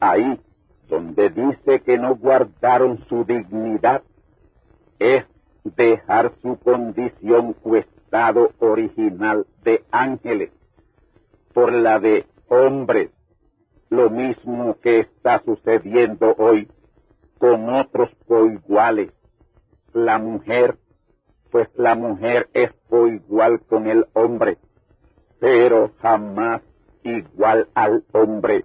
Ahí 0.00 0.40
donde 0.88 1.30
dice 1.30 1.80
que 1.80 1.98
no 1.98 2.16
guardaron 2.16 3.04
su 3.08 3.24
dignidad, 3.24 4.02
es 4.98 5.24
dejar 5.62 6.32
su 6.42 6.58
condición 6.58 7.54
o 7.62 7.76
estado 7.76 8.50
original 8.58 9.46
de 9.62 9.84
ángeles 9.90 10.50
por 11.58 11.72
la 11.72 11.98
de 11.98 12.24
hombres, 12.46 13.10
lo 13.90 14.10
mismo 14.10 14.78
que 14.80 15.00
está 15.00 15.42
sucediendo 15.44 16.32
hoy 16.38 16.70
con 17.36 17.68
otros 17.68 18.10
iguales. 18.28 19.10
La 19.92 20.20
mujer, 20.20 20.78
pues 21.50 21.68
la 21.74 21.96
mujer 21.96 22.48
es 22.52 22.70
igual 22.90 23.60
con 23.68 23.88
el 23.88 24.06
hombre 24.12 24.58
pero 25.40 25.90
jamás 26.00 26.62
igual 27.02 27.68
al 27.74 28.04
hombre 28.12 28.64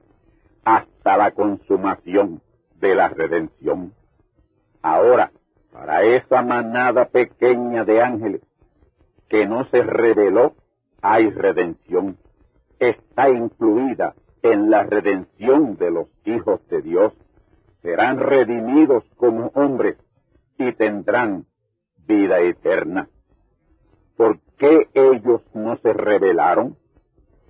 hasta 0.63 1.17
la 1.17 1.31
consumación 1.31 2.43
de 2.79 2.93
la 2.93 3.09
redención. 3.09 3.95
Ahora, 4.83 5.31
para 5.71 6.03
esa 6.03 6.43
manada 6.43 7.05
pequeña 7.05 7.85
de 7.85 8.03
ángeles 8.03 8.41
que 9.29 9.47
no 9.47 9.65
se 9.71 9.81
reveló, 9.81 10.53
hay 11.03 11.29
redención. 11.29 12.17
Está 12.79 13.29
incluida 13.29 14.15
en 14.41 14.69
la 14.69 14.83
redención 14.83 15.77
de 15.77 15.91
los 15.91 16.07
hijos 16.25 16.59
de 16.67 16.81
Dios, 16.81 17.13
serán 17.81 18.19
redimidos 18.19 19.03
como 19.17 19.47
hombres 19.55 19.97
y 20.57 20.71
tendrán 20.73 21.45
vida 22.05 22.39
eterna. 22.39 23.07
¿Por 24.15 24.39
qué 24.57 24.89
ellos 24.93 25.41
no 25.53 25.77
se 25.77 25.93
rebelaron? 25.93 26.77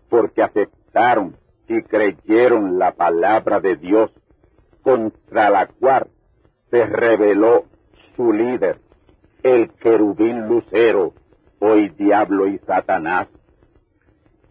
Porque 0.10 0.44
aceptaron 0.44 1.36
y 1.68 1.82
creyeron 1.84 2.78
la 2.78 2.94
palabra 2.94 3.60
de 3.60 3.76
Dios, 3.76 4.12
contra 4.82 5.50
la 5.50 5.68
cual 5.68 6.08
se 6.70 6.86
rebeló 6.86 7.66
su 8.16 8.34
líder, 8.34 8.80
el 9.44 9.70
querubín 9.74 10.48
lucero, 10.48 11.14
hoy 11.60 11.90
diablo 11.90 12.48
y 12.48 12.60
Satanás. 12.60 13.28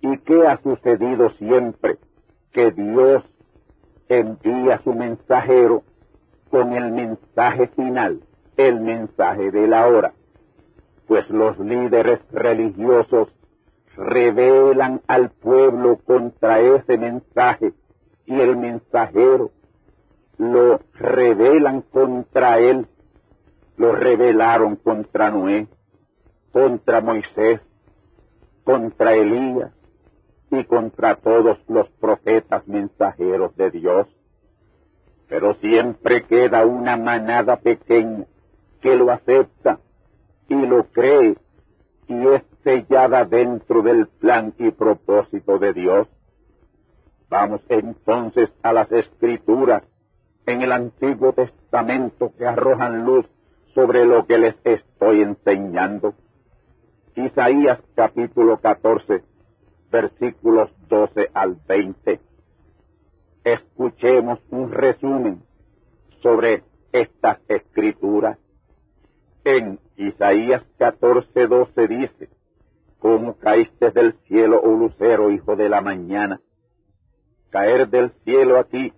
¿Y 0.02 0.18
qué 0.18 0.48
ha 0.48 0.60
sucedido 0.60 1.30
siempre? 1.38 1.96
Que 2.52 2.72
Dios 2.72 3.22
envía 4.08 4.80
su 4.82 4.92
mensajero 4.94 5.84
con 6.50 6.72
el 6.72 6.90
mensaje 6.90 7.68
final, 7.68 8.20
el 8.56 8.80
mensaje 8.80 9.52
de 9.52 9.68
la 9.68 9.86
hora. 9.86 10.12
Pues 11.06 11.30
los 11.30 11.56
líderes 11.60 12.18
religiosos 12.32 13.28
revelan 13.96 15.02
al 15.06 15.30
pueblo 15.30 15.98
contra 16.04 16.58
ese 16.58 16.98
mensaje 16.98 17.72
y 18.26 18.40
el 18.40 18.56
mensajero 18.56 19.52
lo 20.36 20.80
revelan 20.94 21.82
contra 21.82 22.58
él, 22.58 22.88
lo 23.76 23.92
revelaron 23.92 24.74
contra 24.74 25.30
Noé, 25.30 25.68
contra 26.50 27.00
Moisés, 27.00 27.60
contra 28.64 29.14
Elías 29.14 29.70
y 30.52 30.64
contra 30.64 31.16
todos 31.16 31.58
los 31.68 31.88
profetas 32.00 32.66
mensajeros 32.68 33.56
de 33.56 33.70
Dios. 33.70 34.06
Pero 35.28 35.54
siempre 35.54 36.24
queda 36.24 36.66
una 36.66 36.96
manada 36.96 37.56
pequeña 37.56 38.26
que 38.80 38.96
lo 38.96 39.10
acepta 39.10 39.80
y 40.48 40.66
lo 40.66 40.84
cree 40.88 41.36
y 42.06 42.26
es 42.28 42.42
sellada 42.62 43.24
dentro 43.24 43.82
del 43.82 44.06
plan 44.06 44.52
y 44.58 44.70
propósito 44.70 45.58
de 45.58 45.72
Dios. 45.72 46.08
Vamos 47.30 47.62
entonces 47.70 48.50
a 48.62 48.74
las 48.74 48.92
escrituras 48.92 49.82
en 50.44 50.60
el 50.60 50.72
Antiguo 50.72 51.32
Testamento 51.32 52.32
que 52.36 52.46
arrojan 52.46 53.06
luz 53.06 53.24
sobre 53.74 54.04
lo 54.04 54.26
que 54.26 54.36
les 54.36 54.56
estoy 54.64 55.22
enseñando. 55.22 56.14
Isaías 57.14 57.78
capítulo 57.94 58.58
14, 58.58 59.22
versículos 59.92 60.70
12 60.88 61.30
al 61.34 61.56
20. 61.68 62.18
Escuchemos 63.44 64.40
un 64.50 64.72
resumen 64.72 65.42
sobre 66.22 66.64
estas 66.92 67.38
escrituras. 67.46 68.38
En 69.44 69.78
Isaías 69.96 70.62
14, 70.78 71.46
12 71.46 71.88
dice, 71.88 72.28
¿Cómo 72.98 73.36
caíste 73.36 73.90
del 73.90 74.14
cielo, 74.28 74.60
oh 74.62 74.74
lucero, 74.74 75.30
hijo 75.30 75.56
de 75.56 75.68
la 75.68 75.80
mañana? 75.80 76.40
Caer 77.50 77.88
del 77.88 78.12
cielo 78.24 78.58
aquí 78.58 78.92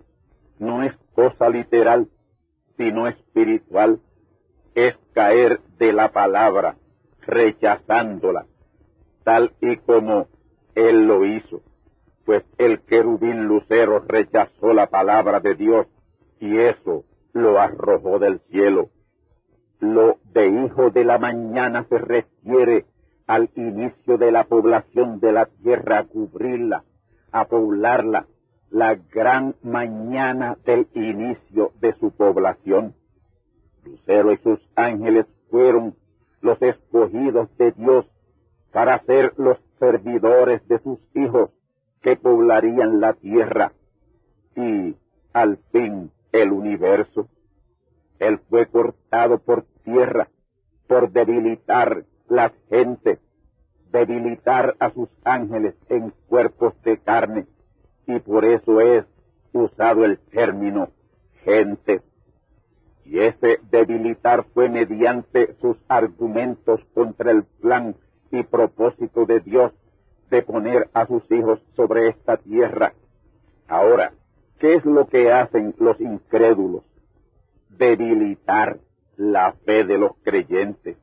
no 0.59 0.83
es 0.83 0.95
cosa 1.13 1.49
literal, 1.49 2.07
sino 2.77 3.07
espiritual. 3.07 3.99
Es 4.75 4.95
caer 5.13 5.59
de 5.77 5.91
la 5.91 6.11
palabra, 6.11 6.77
rechazándola, 7.21 8.45
tal 9.23 9.53
y 9.59 9.77
como 9.77 10.27
él 10.75 11.07
lo 11.07 11.25
hizo. 11.25 11.61
Pues 12.25 12.43
el 12.57 12.81
querubín 12.81 13.45
lucero 13.45 14.03
rechazó 14.07 14.73
la 14.73 14.87
palabra 14.87 15.39
de 15.39 15.55
Dios 15.55 15.87
y 16.39 16.57
eso 16.57 17.03
lo 17.33 17.59
arrojó 17.59 18.19
del 18.19 18.39
cielo. 18.51 18.89
Lo 19.79 20.17
de 20.33 20.47
hijo 20.47 20.89
de 20.89 21.03
la 21.03 21.17
mañana 21.17 21.85
se 21.89 21.97
refiere 21.97 22.85
al 23.27 23.49
inicio 23.55 24.17
de 24.17 24.31
la 24.31 24.43
población 24.45 25.19
de 25.19 25.31
la 25.31 25.45
tierra, 25.45 25.99
a 25.99 26.03
cubrirla, 26.03 26.83
a 27.31 27.45
poblarla, 27.45 28.27
la 28.69 28.95
gran 28.95 29.55
mañana 29.63 30.57
del 30.65 30.87
inicio 30.93 31.71
de 31.79 31.93
su 31.99 32.11
población. 32.11 32.93
Lucero 33.83 34.31
y 34.31 34.37
sus 34.37 34.59
ángeles 34.75 35.25
fueron 35.49 35.95
los 36.41 36.61
escogidos 36.61 37.55
de 37.57 37.71
Dios 37.71 38.05
para 38.71 38.99
ser 39.03 39.33
los 39.37 39.57
servidores 39.79 40.67
de 40.67 40.79
sus 40.79 40.99
hijos 41.13 41.49
que 42.01 42.15
poblarían 42.15 42.99
la 42.99 43.13
tierra 43.13 43.73
y 44.55 44.95
al 45.33 45.57
fin 45.71 46.11
el 46.31 46.51
universo. 46.51 47.27
Él 48.19 48.39
fue 48.49 48.67
cortado 48.67 49.39
por 49.39 49.65
tierra 49.83 50.29
por 50.87 51.11
debilitar 51.11 52.05
las 52.27 52.51
gentes, 52.69 53.19
debilitar 53.91 54.75
a 54.79 54.91
sus 54.91 55.09
ángeles 55.23 55.75
en 55.89 56.13
cuerpos 56.27 56.73
de 56.83 56.97
carne, 56.97 57.47
y 58.07 58.19
por 58.19 58.45
eso 58.45 58.81
es 58.81 59.05
usado 59.53 60.05
el 60.05 60.19
término 60.19 60.89
gente. 61.43 62.01
Y 63.03 63.19
ese 63.19 63.59
debilitar 63.69 64.45
fue 64.53 64.69
mediante 64.69 65.55
sus 65.61 65.77
argumentos 65.87 66.81
contra 66.93 67.31
el 67.31 67.43
plan 67.43 67.95
y 68.35 68.43
propósito 68.43 69.25
de 69.25 69.39
Dios 69.39 69.71
de 70.29 70.41
poner 70.41 70.89
a 70.93 71.05
sus 71.05 71.23
hijos 71.31 71.59
sobre 71.75 72.09
esta 72.09 72.37
tierra. 72.37 72.93
Ahora, 73.67 74.13
¿qué 74.59 74.75
es 74.75 74.85
lo 74.85 75.07
que 75.07 75.31
hacen 75.31 75.75
los 75.79 75.99
incrédulos? 75.99 76.83
Debilitar 77.69 78.79
la 79.17 79.53
fe 79.65 79.83
de 79.83 79.97
los 79.97 80.11
creyentes 80.23 80.97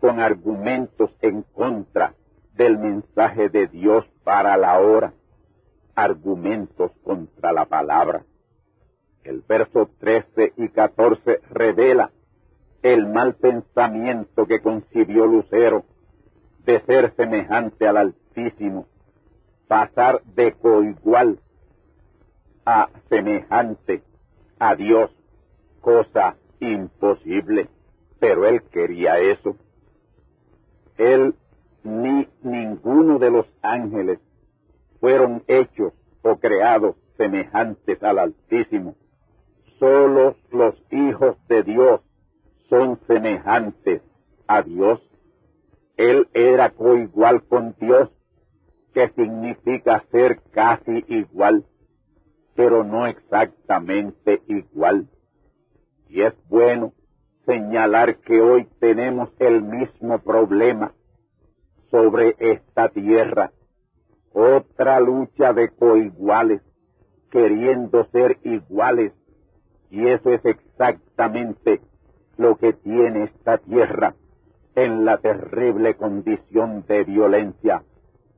con 0.00 0.20
argumentos 0.20 1.10
en 1.20 1.42
contra 1.42 2.14
del 2.54 2.78
mensaje 2.78 3.48
de 3.48 3.68
Dios 3.68 4.04
para 4.24 4.56
la 4.56 4.80
hora, 4.80 5.12
argumentos 5.94 6.90
contra 7.04 7.52
la 7.52 7.66
palabra. 7.66 8.24
El 9.24 9.42
verso 9.42 9.88
13 10.00 10.54
y 10.56 10.68
14 10.70 11.40
revela 11.50 12.10
el 12.82 13.06
mal 13.06 13.34
pensamiento 13.34 14.46
que 14.46 14.60
concibió 14.60 15.26
Lucero 15.26 15.84
de 16.64 16.80
ser 16.82 17.14
semejante 17.16 17.86
al 17.86 17.96
Altísimo, 17.96 18.86
pasar 19.68 20.22
de 20.24 20.52
coigual 20.52 21.38
a 22.64 22.88
semejante 23.08 24.02
a 24.58 24.74
Dios, 24.74 25.10
cosa 25.80 26.36
imposible, 26.60 27.68
pero 28.20 28.46
él 28.46 28.62
quería 28.70 29.18
eso 29.18 29.56
él 31.02 31.34
ni 31.82 32.28
ninguno 32.42 33.18
de 33.18 33.30
los 33.30 33.46
ángeles 33.62 34.20
fueron 35.00 35.42
hechos 35.48 35.92
o 36.22 36.36
creados 36.36 36.96
semejantes 37.16 38.02
al 38.02 38.18
Altísimo. 38.18 38.94
Solo 39.78 40.36
los 40.52 40.74
hijos 40.90 41.36
de 41.48 41.62
Dios 41.64 42.00
son 42.68 43.00
semejantes 43.06 44.02
a 44.46 44.62
Dios. 44.62 45.00
Él 46.02 46.26
era 46.34 46.70
coigual 46.70 47.44
con 47.44 47.76
Dios, 47.78 48.10
que 48.92 49.08
significa 49.10 50.04
ser 50.10 50.40
casi 50.50 51.04
igual, 51.06 51.64
pero 52.56 52.82
no 52.82 53.06
exactamente 53.06 54.42
igual. 54.48 55.06
Y 56.08 56.22
es 56.22 56.34
bueno 56.48 56.92
señalar 57.46 58.16
que 58.16 58.40
hoy 58.40 58.66
tenemos 58.80 59.30
el 59.38 59.62
mismo 59.62 60.18
problema 60.18 60.92
sobre 61.92 62.34
esta 62.40 62.88
tierra, 62.88 63.52
otra 64.32 64.98
lucha 64.98 65.52
de 65.52 65.68
coiguales, 65.68 66.62
queriendo 67.30 68.06
ser 68.10 68.38
iguales, 68.42 69.12
y 69.88 70.08
eso 70.08 70.32
es 70.32 70.44
exactamente 70.46 71.80
lo 72.38 72.56
que 72.56 72.72
tiene 72.72 73.22
esta 73.22 73.58
tierra 73.58 74.16
en 74.74 75.04
la 75.04 75.18
terrible 75.18 75.94
condición 75.96 76.84
de 76.86 77.04
violencia 77.04 77.82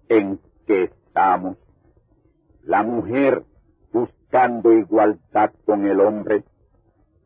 en 0.08 0.40
que 0.66 0.84
estamos. 0.84 1.56
La 2.62 2.82
mujer 2.82 3.44
buscando 3.92 4.72
igualdad 4.72 5.52
con 5.64 5.86
el 5.86 6.00
hombre, 6.00 6.44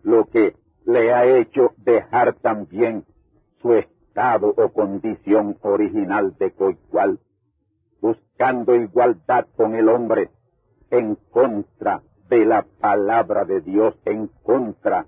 lo 0.02 0.26
que 0.26 0.56
le 0.84 1.12
ha 1.12 1.24
hecho 1.24 1.72
dejar 1.78 2.34
también 2.34 3.04
su 3.60 3.74
estado 3.74 4.54
o 4.56 4.68
condición 4.72 5.56
original 5.62 6.36
de 6.38 6.50
coigual, 6.52 7.18
buscando 8.00 8.74
igualdad 8.74 9.46
con 9.56 9.74
el 9.74 9.88
hombre 9.88 10.30
en 10.90 11.16
contra 11.30 12.02
de 12.28 12.44
la 12.44 12.66
palabra 12.80 13.44
de 13.44 13.60
Dios, 13.60 13.94
en 14.04 14.28
contra 14.42 15.06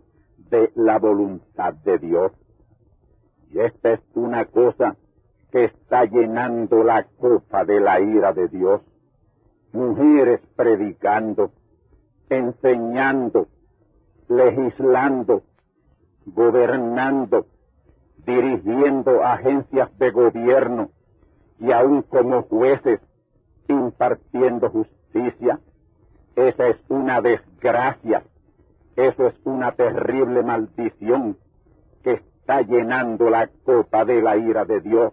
de 0.51 0.73
la 0.75 0.99
voluntad 0.99 1.75
de 1.75 1.99
Dios. 1.99 2.33
Y 3.53 3.61
esta 3.61 3.95
es 3.95 4.01
una 4.15 4.45
cosa 4.45 4.97
que 5.51 5.65
está 5.65 6.05
llenando 6.05 6.85
la 6.85 7.05
copa 7.19 7.65
de 7.65 7.81
la 7.81 8.01
ira 8.01 8.33
de 8.33 8.49
Dios. 8.49 8.81
mujeres 9.73 10.41
predicando, 10.57 11.53
enseñando, 12.29 13.47
legislando, 14.29 15.45
gobernando, 16.27 17.47
dirigiendo 18.27 19.23
agencias 19.25 19.97
de 19.99 20.11
gobierno 20.11 20.91
y 21.61 21.71
aún 21.71 22.03
como 22.03 22.43
jueces 22.43 23.01
impartiendo 23.69 24.71
justicia. 24.71 25.61
Esa 26.35 26.67
es 26.67 26.77
una 26.89 27.21
desgracia, 27.21 28.25
eso 28.97 29.27
es 29.29 29.35
una 29.45 29.71
terrible 29.73 30.43
maldición 30.43 31.37
está 32.51 32.63
llenando 32.63 33.31
la 33.31 33.49
copa 33.65 34.05
de 34.05 34.21
la 34.21 34.37
ira 34.37 34.65
de 34.65 34.81
Dios, 34.81 35.13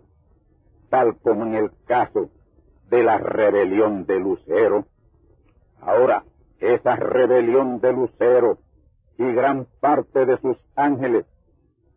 tal 0.89 1.17
como 1.17 1.45
en 1.45 1.53
el 1.53 1.71
caso 1.85 2.31
de 2.89 3.03
la 3.03 3.19
rebelión 3.19 4.07
de 4.07 4.19
Lucero. 4.19 4.85
Ahora, 5.79 6.23
esa 6.59 6.95
rebelión 6.95 7.79
de 7.79 7.93
Lucero 7.93 8.57
y 9.19 9.31
gran 9.33 9.67
parte 9.79 10.25
de 10.25 10.39
sus 10.39 10.57
ángeles 10.75 11.27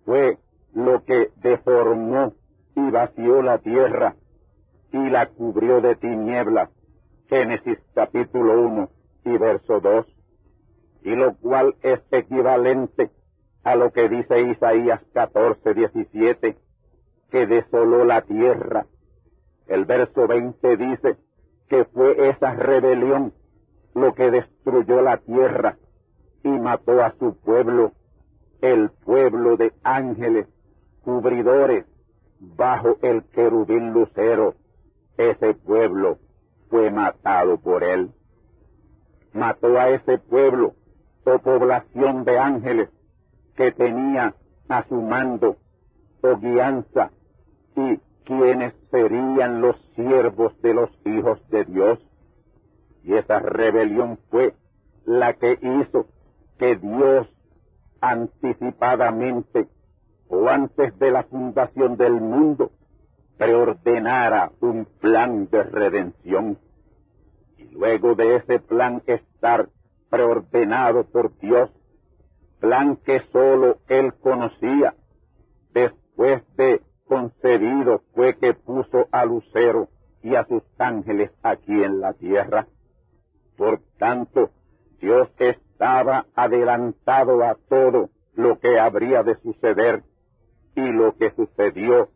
fue 0.04 0.36
lo 0.74 1.04
que 1.04 1.30
deformó 1.36 2.34
y 2.76 2.90
vació 2.90 3.40
la 3.40 3.58
tierra 3.58 4.16
y 4.92 5.08
la 5.08 5.26
cubrió 5.26 5.80
de 5.80 5.96
tinieblas. 5.96 6.68
Génesis 7.28 7.78
capítulo 7.94 8.60
1 8.60 8.90
y 9.24 9.38
verso 9.38 9.80
2. 9.80 10.06
Y 11.04 11.16
lo 11.16 11.34
cual 11.36 11.76
es 11.80 12.00
equivalente 12.10 13.10
a 13.62 13.76
lo 13.76 13.92
que 13.92 14.08
dice 14.08 14.40
Isaías 14.40 15.00
14, 15.12 15.74
17, 15.74 16.56
que 17.30 17.46
desoló 17.46 18.04
la 18.04 18.22
tierra. 18.22 18.86
El 19.66 19.84
verso 19.84 20.26
20 20.26 20.76
dice 20.76 21.16
que 21.68 21.84
fue 21.84 22.30
esa 22.30 22.54
rebelión 22.54 23.32
lo 23.94 24.14
que 24.14 24.30
destruyó 24.30 25.02
la 25.02 25.18
tierra 25.18 25.76
y 26.42 26.48
mató 26.48 27.02
a 27.02 27.14
su 27.18 27.36
pueblo, 27.36 27.92
el 28.62 28.90
pueblo 29.04 29.56
de 29.56 29.72
ángeles, 29.82 30.46
cubridores, 31.02 31.84
bajo 32.40 32.96
el 33.02 33.24
querubín 33.24 33.92
lucero. 33.92 34.54
Ese 35.18 35.54
pueblo 35.54 36.18
fue 36.70 36.90
matado 36.90 37.58
por 37.58 37.84
él. 37.84 38.10
Mató 39.32 39.78
a 39.78 39.90
ese 39.90 40.18
pueblo 40.18 40.74
o 41.24 41.38
población 41.38 42.24
de 42.24 42.38
ángeles 42.38 42.88
que 43.60 43.72
tenía 43.72 44.34
a 44.70 44.88
su 44.88 45.02
mando 45.02 45.58
o 46.22 46.36
guianza 46.38 47.10
y 47.76 47.98
quienes 48.24 48.72
serían 48.90 49.60
los 49.60 49.76
siervos 49.94 50.58
de 50.62 50.72
los 50.72 50.88
hijos 51.04 51.46
de 51.50 51.66
Dios. 51.66 51.98
Y 53.04 53.16
esa 53.16 53.38
rebelión 53.38 54.18
fue 54.30 54.54
la 55.04 55.34
que 55.34 55.58
hizo 55.60 56.06
que 56.58 56.76
Dios 56.76 57.28
anticipadamente 58.00 59.68
o 60.30 60.48
antes 60.48 60.98
de 60.98 61.10
la 61.10 61.24
fundación 61.24 61.98
del 61.98 62.14
mundo 62.14 62.70
preordenara 63.36 64.52
un 64.62 64.86
plan 64.86 65.50
de 65.50 65.64
redención. 65.64 66.56
Y 67.58 67.64
luego 67.64 68.14
de 68.14 68.36
ese 68.36 68.58
plan 68.58 69.02
estar 69.04 69.68
preordenado 70.08 71.04
por 71.04 71.36
Dios, 71.40 71.70
plan 72.60 72.96
que 72.96 73.22
sólo 73.32 73.78
Él 73.88 74.14
conocía, 74.20 74.94
después 75.72 76.42
de 76.56 76.82
concebido 77.06 78.02
fue 78.14 78.36
que 78.36 78.54
puso 78.54 79.08
a 79.10 79.24
Lucero 79.24 79.88
y 80.22 80.34
a 80.36 80.44
sus 80.44 80.62
ángeles 80.78 81.30
aquí 81.42 81.82
en 81.82 82.00
la 82.00 82.12
tierra. 82.12 82.66
Por 83.56 83.80
tanto, 83.98 84.50
Dios 85.00 85.28
estaba 85.38 86.26
adelantado 86.34 87.42
a 87.42 87.56
todo 87.68 88.10
lo 88.34 88.58
que 88.58 88.78
habría 88.78 89.22
de 89.22 89.36
suceder 89.40 90.02
y 90.74 90.92
lo 90.92 91.16
que 91.16 91.30
sucedió 91.32 92.08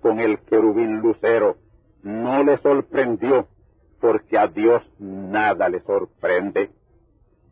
con 0.00 0.20
el 0.20 0.40
querubín 0.40 1.00
lucero 1.00 1.56
no 2.02 2.42
le 2.42 2.58
sorprendió 2.58 3.46
porque 4.00 4.36
a 4.36 4.48
Dios 4.48 4.82
nada 4.98 5.68
le 5.68 5.80
sorprende. 5.80 6.70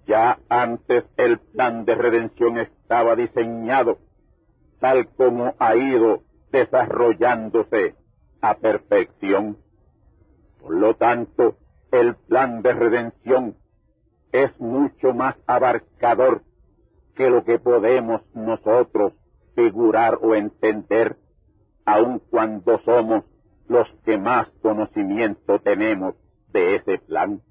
Ya 0.06 0.38
antes 0.48 1.04
el 1.16 1.38
plan 1.38 1.84
de 1.84 1.94
redención 1.94 2.58
estaba 2.58 3.16
diseñado 3.16 3.98
tal 4.80 5.08
como 5.14 5.54
ha 5.58 5.76
ido 5.76 6.22
desarrollándose 6.50 7.94
a 8.40 8.54
perfección. 8.54 9.58
Por 10.60 10.74
lo 10.74 10.94
tanto, 10.94 11.56
el 11.92 12.16
plan 12.16 12.62
de 12.62 12.72
redención 12.72 13.56
es 14.32 14.58
mucho 14.58 15.12
más 15.12 15.36
abarcador 15.46 16.42
que 17.14 17.28
lo 17.28 17.44
que 17.44 17.58
podemos 17.58 18.22
nosotros 18.34 19.12
figurar 19.54 20.18
o 20.22 20.34
entender, 20.34 21.16
aun 21.84 22.20
cuando 22.30 22.78
somos 22.84 23.24
los 23.68 23.86
que 24.04 24.16
más 24.18 24.48
conocimiento 24.62 25.60
tenemos 25.60 26.14
de 26.52 26.76
ese 26.76 26.98
plan. 26.98 27.42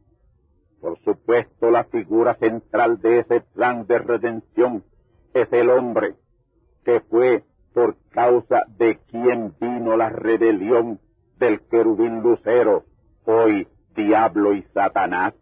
Por 0.81 0.97
supuesto, 0.99 1.71
la 1.71 1.83
figura 1.85 2.35
central 2.35 3.01
de 3.01 3.19
ese 3.19 3.41
plan 3.41 3.85
de 3.85 3.99
redención 3.99 4.83
es 5.33 5.51
el 5.51 5.69
hombre, 5.69 6.15
que 6.85 7.01
fue 7.01 7.43
por 7.73 7.97
causa 8.09 8.63
de 8.77 8.97
quien 9.09 9.53
vino 9.59 9.97
la 9.97 10.09
rebelión 10.09 10.99
del 11.37 11.61
querubín 11.61 12.21
lucero, 12.21 12.85
hoy 13.25 13.67
diablo 13.95 14.53
y 14.53 14.63
Satanás. 14.73 15.33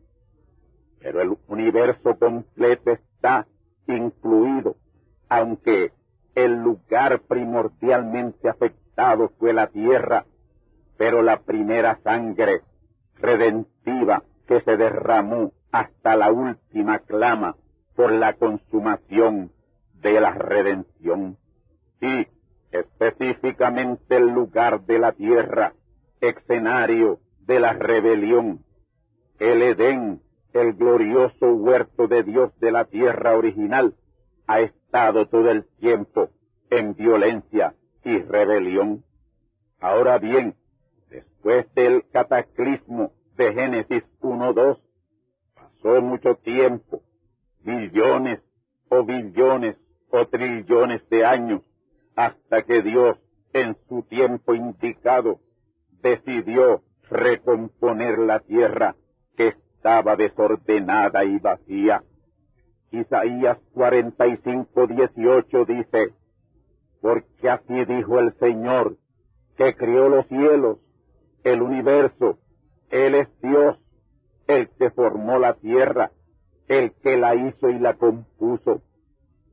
Pero 0.99 1.21
el 1.21 1.37
universo 1.47 2.17
completo 2.17 2.91
está 2.91 3.47
incluido, 3.87 4.75
aunque 5.29 5.91
el 6.33 6.61
lugar 6.61 7.21
primordialmente 7.21 8.49
afectado 8.49 9.29
fue 9.39 9.53
la 9.53 9.67
tierra, 9.67 10.25
pero 10.97 11.21
la 11.21 11.41
primera 11.41 11.99
sangre 12.03 12.61
redentiva 13.19 14.23
que 14.47 14.61
se 14.61 14.77
derramó 14.77 15.51
hasta 15.71 16.15
la 16.15 16.31
última 16.31 16.99
clama 16.99 17.55
por 17.95 18.11
la 18.11 18.33
consumación 18.33 19.51
de 20.01 20.21
la 20.21 20.31
redención. 20.31 21.37
Y 22.01 22.27
específicamente 22.71 24.17
el 24.17 24.29
lugar 24.29 24.81
de 24.85 24.99
la 24.99 25.11
tierra, 25.11 25.73
escenario 26.21 27.19
de 27.41 27.59
la 27.59 27.73
rebelión, 27.73 28.63
el 29.39 29.61
Edén, 29.61 30.21
el 30.53 30.73
glorioso 30.73 31.53
huerto 31.53 32.07
de 32.07 32.23
Dios 32.23 32.57
de 32.59 32.71
la 32.71 32.85
tierra 32.85 33.35
original, 33.35 33.95
ha 34.47 34.61
estado 34.61 35.27
todo 35.27 35.51
el 35.51 35.65
tiempo 35.79 36.29
en 36.69 36.95
violencia 36.95 37.75
y 38.03 38.19
rebelión. 38.19 39.03
Ahora 39.79 40.17
bien, 40.17 40.55
después 41.09 41.71
del 41.75 42.03
cataclismo 42.11 43.11
de 43.37 43.53
Génesis 43.53 44.03
1.2, 44.21 44.79
pasó 45.55 46.01
mucho 46.01 46.35
tiempo, 46.37 47.03
millones 47.63 48.41
o 48.89 49.05
billones 49.05 49.77
o 50.09 50.25
trillones 50.27 51.07
de 51.09 51.23
años, 51.23 51.61
hasta 52.15 52.63
que 52.63 52.81
Dios, 52.81 53.17
en 53.53 53.77
su 53.87 54.01
tiempo 54.03 54.55
indicado, 54.55 55.39
decidió 56.01 56.81
recomponer 57.09 58.17
la 58.17 58.39
tierra 58.39 58.95
que 59.35 59.49
estaba 59.49 60.15
desordenada 60.15 61.23
y 61.23 61.37
vacía. 61.37 62.03
Isaías 62.91 63.59
45, 63.73 64.87
18 64.87 65.65
dice, 65.65 66.13
porque 67.01 67.49
así 67.49 67.85
dijo 67.85 68.19
el 68.19 68.33
Señor, 68.39 68.97
que 69.57 69.75
crió 69.75 70.09
los 70.09 70.25
cielos, 70.27 70.79
el 71.43 71.61
universo, 71.61 72.39
Él 72.89 73.15
es 73.15 73.27
Dios, 73.41 73.77
el 74.47 74.69
que 74.69 74.89
formó 74.91 75.39
la 75.39 75.55
tierra, 75.55 76.11
el 76.67 76.93
que 76.93 77.17
la 77.17 77.35
hizo 77.35 77.69
y 77.69 77.79
la 77.79 77.95
compuso. 77.95 78.81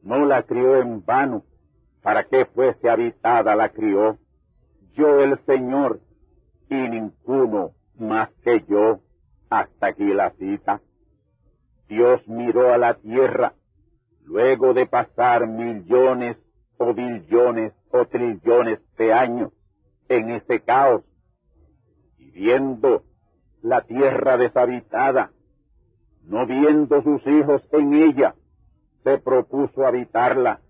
No 0.03 0.25
la 0.25 0.43
crió 0.43 0.77
en 0.77 1.05
vano, 1.05 1.45
para 2.03 2.25
que 2.25 2.45
fuese 2.47 2.89
habitada 2.89 3.57
la 3.57 3.71
crió. 3.71 4.19
Yo 4.93 5.21
el 5.21 5.39
Señor, 5.47 6.01
y 6.69 6.89
ninguno 6.89 7.73
más 7.99 8.31
que 8.43 8.65
yo. 8.69 9.01
Hasta 9.51 9.89
aquí 9.89 10.13
la 10.13 10.31
cita. 10.33 10.81
Dios 11.89 12.27
miró 12.27 12.73
a 12.73 12.79
la 12.79 12.95
tierra 12.95 13.55
luego 14.25 14.75
de 14.75 14.87
pasar 14.87 15.47
millones 15.47 16.37
o 16.79 16.95
billones 16.95 17.73
o 17.91 18.07
trillones 18.07 18.81
de 18.97 19.13
años 19.13 19.53
en 20.09 20.31
ese 20.31 20.61
caos 20.61 21.05
y 22.19 22.31
viendo 22.31 23.05
la 23.65 23.81
tierra 23.81 24.37
deshabitada, 24.37 25.33
no 26.25 26.47
viendo 26.47 27.03
sus 27.03 27.27
hijos 27.27 27.63
en 27.73 27.95
ella, 27.95 28.35
se 29.03 29.17
propuso 29.17 29.87
habitarla. 29.87 30.61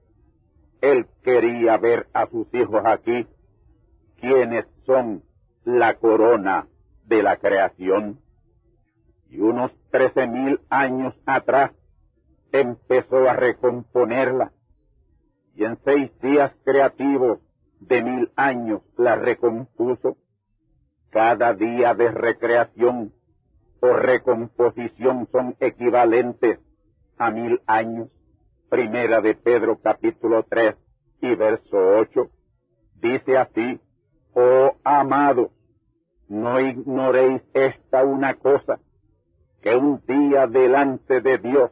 Él 0.80 1.08
quería 1.24 1.76
ver 1.76 2.06
a 2.14 2.28
sus 2.28 2.46
hijos 2.54 2.82
aquí, 2.84 3.26
quienes 4.20 4.66
son 4.86 5.24
la 5.64 5.94
corona 5.94 6.68
de 7.04 7.22
la 7.24 7.36
creación. 7.36 8.20
y 9.28 9.40
unos 9.40 9.72
trece 9.90 10.28
mil 10.28 10.60
años 10.70 11.12
atrás 11.26 11.72
empezó 12.52 13.28
a 13.28 13.32
recomponerla 13.32 14.52
y 15.56 15.64
en 15.64 15.76
seis 15.84 16.16
días 16.20 16.52
creativos 16.64 17.40
de 17.80 18.02
mil 18.02 18.30
años 18.36 18.82
la 18.96 19.16
recompuso. 19.16 20.16
Cada 21.14 21.54
día 21.54 21.94
de 21.94 22.10
recreación 22.10 23.12
o 23.78 23.92
recomposición 23.92 25.28
son 25.30 25.54
equivalentes 25.60 26.58
a 27.16 27.30
mil 27.30 27.60
años. 27.68 28.08
Primera 28.68 29.20
de 29.20 29.36
Pedro 29.36 29.78
capítulo 29.80 30.42
3 30.42 30.74
y 31.20 31.36
verso 31.36 31.76
8. 32.00 32.30
Dice 32.96 33.38
así, 33.38 33.80
oh 34.34 34.72
amado, 34.82 35.52
no 36.26 36.58
ignoréis 36.58 37.42
esta 37.52 38.02
una 38.02 38.34
cosa, 38.34 38.80
que 39.62 39.76
un 39.76 40.02
día 40.08 40.48
delante 40.48 41.20
de 41.20 41.38
Dios 41.38 41.70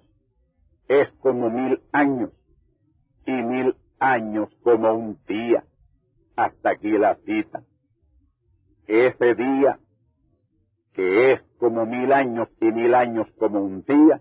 es 0.86 1.10
como 1.18 1.50
mil 1.50 1.82
años 1.90 2.30
y 3.26 3.32
mil 3.42 3.74
años 3.98 4.50
como 4.62 4.92
un 4.92 5.18
día. 5.26 5.64
Hasta 6.36 6.70
aquí 6.70 6.92
la 6.92 7.16
cita. 7.26 7.64
Ese 8.86 9.34
día, 9.34 9.78
que 10.92 11.32
es 11.32 11.42
como 11.58 11.86
mil 11.86 12.12
años 12.12 12.48
y 12.60 12.66
mil 12.72 12.94
años 12.94 13.26
como 13.38 13.60
un 13.60 13.82
día, 13.84 14.20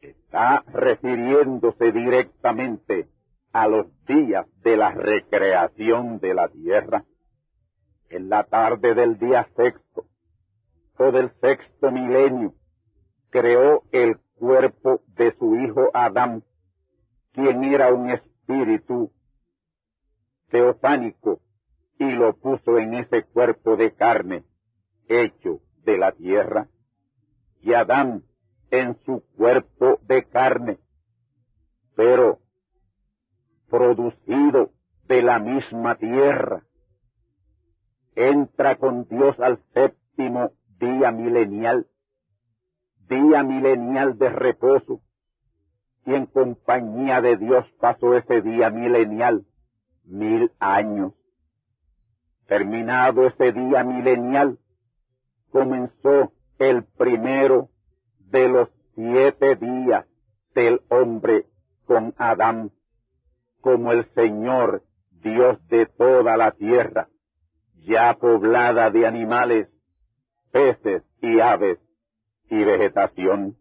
está 0.00 0.62
refiriéndose 0.68 1.92
directamente 1.92 3.08
a 3.52 3.68
los 3.68 3.86
días 4.06 4.46
de 4.62 4.76
la 4.76 4.92
recreación 4.92 6.18
de 6.18 6.34
la 6.34 6.48
tierra. 6.48 7.04
En 8.08 8.28
la 8.28 8.44
tarde 8.44 8.94
del 8.94 9.18
día 9.18 9.48
sexto 9.56 10.06
o 10.98 11.10
del 11.10 11.30
sexto 11.40 11.90
milenio, 11.90 12.54
creó 13.30 13.82
el 13.90 14.18
cuerpo 14.34 15.02
de 15.08 15.34
su 15.38 15.56
hijo 15.56 15.90
Adán, 15.94 16.44
quien 17.32 17.64
era 17.64 17.92
un 17.92 18.10
espíritu 18.10 19.10
teofánico, 20.50 21.40
y 21.98 22.10
lo 22.12 22.36
puso 22.36 22.78
en 22.78 22.94
ese 22.94 23.24
cuerpo 23.24 23.76
de 23.76 23.94
carne, 23.94 24.44
hecho 25.08 25.60
de 25.84 25.98
la 25.98 26.12
tierra. 26.12 26.68
Y 27.60 27.74
Adán 27.74 28.24
en 28.70 28.96
su 29.04 29.22
cuerpo 29.36 30.00
de 30.02 30.24
carne, 30.24 30.78
pero 31.94 32.40
producido 33.68 34.70
de 35.04 35.22
la 35.22 35.38
misma 35.38 35.96
tierra, 35.96 36.64
entra 38.14 38.76
con 38.76 39.06
Dios 39.08 39.38
al 39.40 39.62
séptimo 39.74 40.52
día 40.78 41.12
milenial 41.12 41.86
día 43.12 43.42
milenial 43.42 44.18
de 44.18 44.28
reposo, 44.30 45.00
y 46.06 46.14
en 46.14 46.26
compañía 46.26 47.20
de 47.20 47.36
Dios 47.36 47.66
pasó 47.80 48.16
ese 48.16 48.40
día 48.40 48.70
milenial, 48.70 49.44
mil 50.04 50.50
años. 50.58 51.12
Terminado 52.46 53.26
ese 53.26 53.52
día 53.52 53.84
milenial, 53.84 54.58
comenzó 55.50 56.32
el 56.58 56.84
primero 56.84 57.68
de 58.18 58.48
los 58.48 58.68
siete 58.94 59.56
días 59.56 60.06
del 60.54 60.80
hombre 60.88 61.46
con 61.86 62.14
Adán, 62.18 62.72
como 63.60 63.92
el 63.92 64.06
Señor, 64.14 64.82
Dios 65.10 65.58
de 65.68 65.86
toda 65.86 66.36
la 66.36 66.52
tierra, 66.52 67.08
ya 67.76 68.14
poblada 68.14 68.90
de 68.90 69.06
animales, 69.06 69.68
peces 70.50 71.02
y 71.20 71.40
aves, 71.40 71.78
y 72.48 72.64
vegetación. 72.64 73.56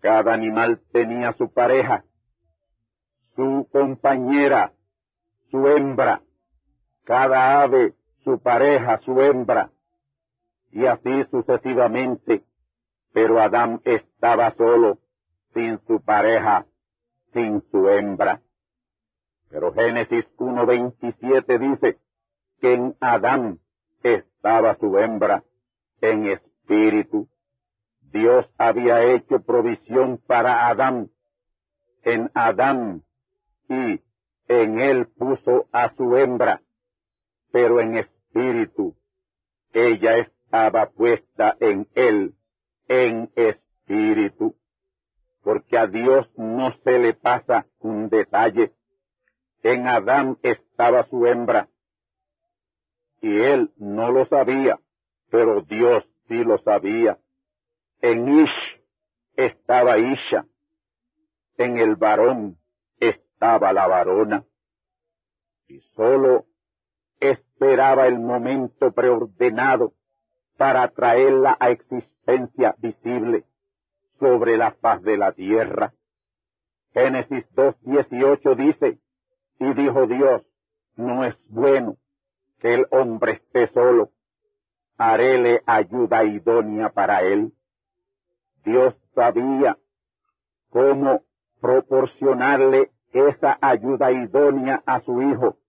Cada 0.00 0.32
animal 0.32 0.80
tenía 0.92 1.32
su 1.34 1.52
pareja, 1.52 2.04
su 3.36 3.68
compañera, 3.72 4.72
su 5.50 5.66
hembra, 5.66 6.22
cada 7.10 7.62
ave 7.62 7.94
su 8.22 8.38
pareja, 8.38 9.00
su 9.00 9.20
hembra, 9.20 9.72
y 10.70 10.86
así 10.86 11.24
sucesivamente. 11.32 12.44
Pero 13.12 13.40
Adán 13.40 13.80
estaba 13.84 14.54
solo, 14.54 15.00
sin 15.52 15.80
su 15.88 16.00
pareja, 16.00 16.66
sin 17.32 17.62
su 17.72 17.88
hembra. 17.88 18.42
Pero 19.48 19.72
Génesis 19.72 20.24
1.27 20.36 21.58
dice 21.58 21.98
que 22.60 22.74
en 22.74 22.94
Adán 23.00 23.58
estaba 24.04 24.76
su 24.76 24.96
hembra, 24.96 25.42
en 26.00 26.26
espíritu. 26.26 27.28
Dios 28.02 28.46
había 28.56 29.02
hecho 29.02 29.40
provisión 29.40 30.18
para 30.28 30.68
Adán. 30.68 31.10
En 32.04 32.30
Adán 32.34 33.02
y 33.68 34.00
en 34.46 34.78
él 34.78 35.08
puso 35.08 35.66
a 35.72 35.92
su 35.96 36.16
hembra, 36.16 36.62
pero 37.52 37.80
en 37.80 37.98
espíritu. 37.98 38.96
Ella 39.72 40.18
estaba 40.18 40.90
puesta 40.90 41.56
en 41.60 41.88
él, 41.94 42.34
en 42.88 43.30
espíritu. 43.36 44.56
Porque 45.42 45.78
a 45.78 45.86
Dios 45.86 46.28
no 46.36 46.72
se 46.84 46.98
le 46.98 47.14
pasa 47.14 47.66
un 47.78 48.08
detalle. 48.08 48.72
En 49.62 49.86
Adán 49.86 50.38
estaba 50.42 51.06
su 51.08 51.26
hembra. 51.26 51.68
Y 53.20 53.40
él 53.40 53.70
no 53.76 54.10
lo 54.10 54.26
sabía, 54.26 54.78
pero 55.30 55.62
Dios 55.62 56.04
sí 56.28 56.42
lo 56.42 56.58
sabía. 56.58 57.18
En 58.00 58.40
Ish 58.40 58.80
estaba 59.36 59.98
Isha, 59.98 60.46
en 61.58 61.78
el 61.78 61.96
varón 61.96 62.58
estaba 62.98 63.72
la 63.72 63.86
varona, 63.86 64.44
y 65.68 65.80
sólo 65.94 66.46
esperaba 67.20 68.06
el 68.06 68.18
momento 68.18 68.92
preordenado 68.92 69.92
para 70.56 70.88
traerla 70.88 71.56
a 71.60 71.70
existencia 71.70 72.74
visible 72.78 73.44
sobre 74.18 74.56
la 74.56 74.72
faz 74.72 75.02
de 75.02 75.16
la 75.16 75.32
tierra. 75.32 75.92
Génesis 76.92 77.44
2.18 77.54 78.56
dice, 78.56 78.98
y 79.58 79.74
dijo 79.74 80.06
Dios, 80.06 80.42
no 80.96 81.24
es 81.24 81.36
bueno 81.48 81.96
que 82.58 82.74
el 82.74 82.86
hombre 82.90 83.32
esté 83.32 83.68
solo, 83.72 84.10
haréle 84.98 85.62
ayuda 85.66 86.24
idónea 86.24 86.90
para 86.90 87.22
él. 87.22 87.52
Dios 88.64 88.94
sabía 89.14 89.78
cómo 90.70 91.22
proporcionarle 91.60 92.90
esa 93.12 93.58
ayuda 93.60 94.12
idónea 94.12 94.82
a 94.86 95.00
su 95.00 95.22
hijo 95.22 95.59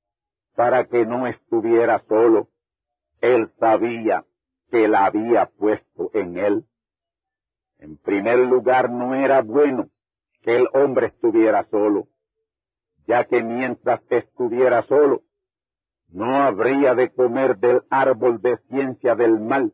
para 0.56 0.86
que 0.86 1.06
no 1.06 1.28
estuviera 1.28 2.04
solo. 2.08 2.50
Él 3.22 3.52
sabía 3.60 4.26
que 4.70 4.88
la 4.88 5.06
había 5.06 5.46
puesto 5.46 6.12
en 6.14 6.38
él. 6.38 6.66
En 7.78 7.98
primer 7.98 8.40
lugar, 8.40 8.90
no 8.90 9.16
era 9.16 9.42
bueno 9.42 9.90
que 10.42 10.56
el 10.56 10.68
hombre 10.74 11.08
estuviera 11.08 11.68
solo, 11.70 12.08
ya 13.06 13.26
que 13.26 13.44
mientras 13.44 14.02
estuviera 14.10 14.84
solo, 14.84 15.22
no 16.10 16.36
habría 16.36 16.94
de 16.96 17.12
comer 17.12 17.58
del 17.58 17.84
árbol 17.90 18.42
de 18.42 18.58
ciencia 18.70 19.16
del 19.16 19.40
mal, 19.40 19.74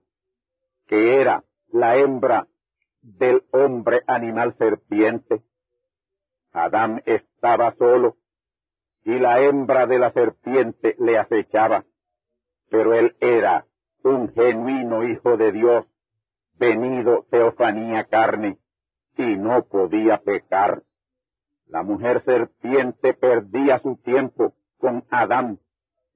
que 0.88 1.20
era 1.20 1.44
la 1.72 1.98
hembra 1.98 2.48
del 3.02 3.44
hombre 3.52 4.04
animal 4.08 4.56
serpiente. 4.58 5.42
Adán 6.52 7.02
estaba 7.06 7.74
solo 7.76 8.18
y 9.08 9.20
la 9.20 9.40
hembra 9.40 9.88
de 9.88 10.00
la 10.00 10.12
serpiente 10.12 10.98
le 11.00 11.18
acechaba, 11.18 11.86
pero 12.70 12.94
él 12.94 13.16
era 13.22 13.66
un 14.04 14.34
genuino 14.34 15.06
hijo 15.06 15.38
de 15.38 15.54
Dios, 15.54 15.86
venido 16.60 17.26
teofanía 17.32 18.04
carne, 18.04 18.58
y 19.16 19.38
no 19.38 19.64
podía 19.64 20.18
pecar. 20.18 20.84
La 21.68 21.84
mujer 21.84 22.22
serpiente 22.26 23.14
perdía 23.14 23.80
su 23.80 23.96
tiempo 23.96 24.56
con 24.78 25.06
Adán, 25.10 25.60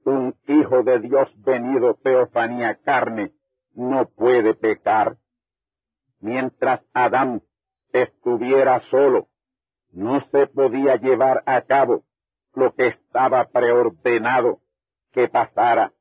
un 0.03 0.35
hijo 0.47 0.83
de 0.83 0.99
Dios 0.99 1.29
venido 1.45 1.93
teofanía 1.93 2.75
carne, 2.83 3.31
no 3.73 4.09
puede 4.09 4.53
pecar. 4.53 5.15
Mientras 6.19 6.81
Adán 6.93 7.41
estuviera 7.93 8.81
solo, 8.91 9.29
no 9.93 10.19
se 10.29 10.47
podía 10.47 10.97
llevar 10.97 11.41
a 11.45 11.61
cabo 11.61 12.03
lo 12.53 12.73
que 12.73 12.87
estaba 12.87 13.49
preordenado 13.49 14.59
que 15.11 15.27
pasara 15.27 15.93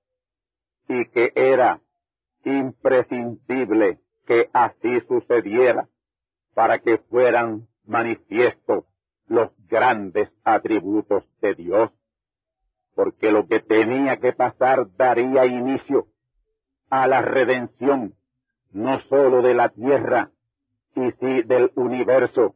y 0.88 1.06
que 1.06 1.32
era 1.34 1.80
imprescindible 2.44 4.00
que 4.26 4.50
así 4.52 5.00
sucediera 5.08 5.88
para 6.54 6.78
que 6.80 6.98
fueran 6.98 7.68
manifiestos 7.84 8.84
los 9.26 9.50
grandes 9.68 10.30
atributos 10.44 11.24
de 11.40 11.54
Dios, 11.54 11.90
porque 12.94 13.30
lo 13.30 13.46
que 13.46 13.60
tenía 13.60 14.18
que 14.18 14.32
pasar 14.32 14.94
daría 14.96 15.46
inicio 15.46 16.08
a 16.90 17.06
la 17.06 17.22
redención 17.22 18.14
no 18.72 19.00
sólo 19.02 19.42
de 19.42 19.54
la 19.54 19.68
tierra, 19.68 20.30
y 20.94 21.12
sí 21.12 21.42
del 21.42 21.72
universo 21.76 22.54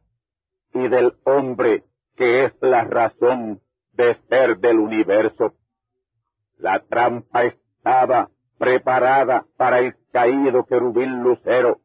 y 0.73 0.87
del 0.87 1.17
hombre, 1.23 1.83
que 2.15 2.45
es 2.45 2.53
la 2.61 2.83
razón 2.83 3.61
de 3.95 4.17
ser 4.29 4.57
del 4.57 4.79
universo. 4.79 5.53
La 6.57 6.79
trampa 6.79 7.43
estaba 7.43 8.29
preparada 8.57 9.45
para 9.57 9.79
el 9.79 9.95
caído 10.11 10.65
querubín 10.65 11.23
lucero, 11.23 11.81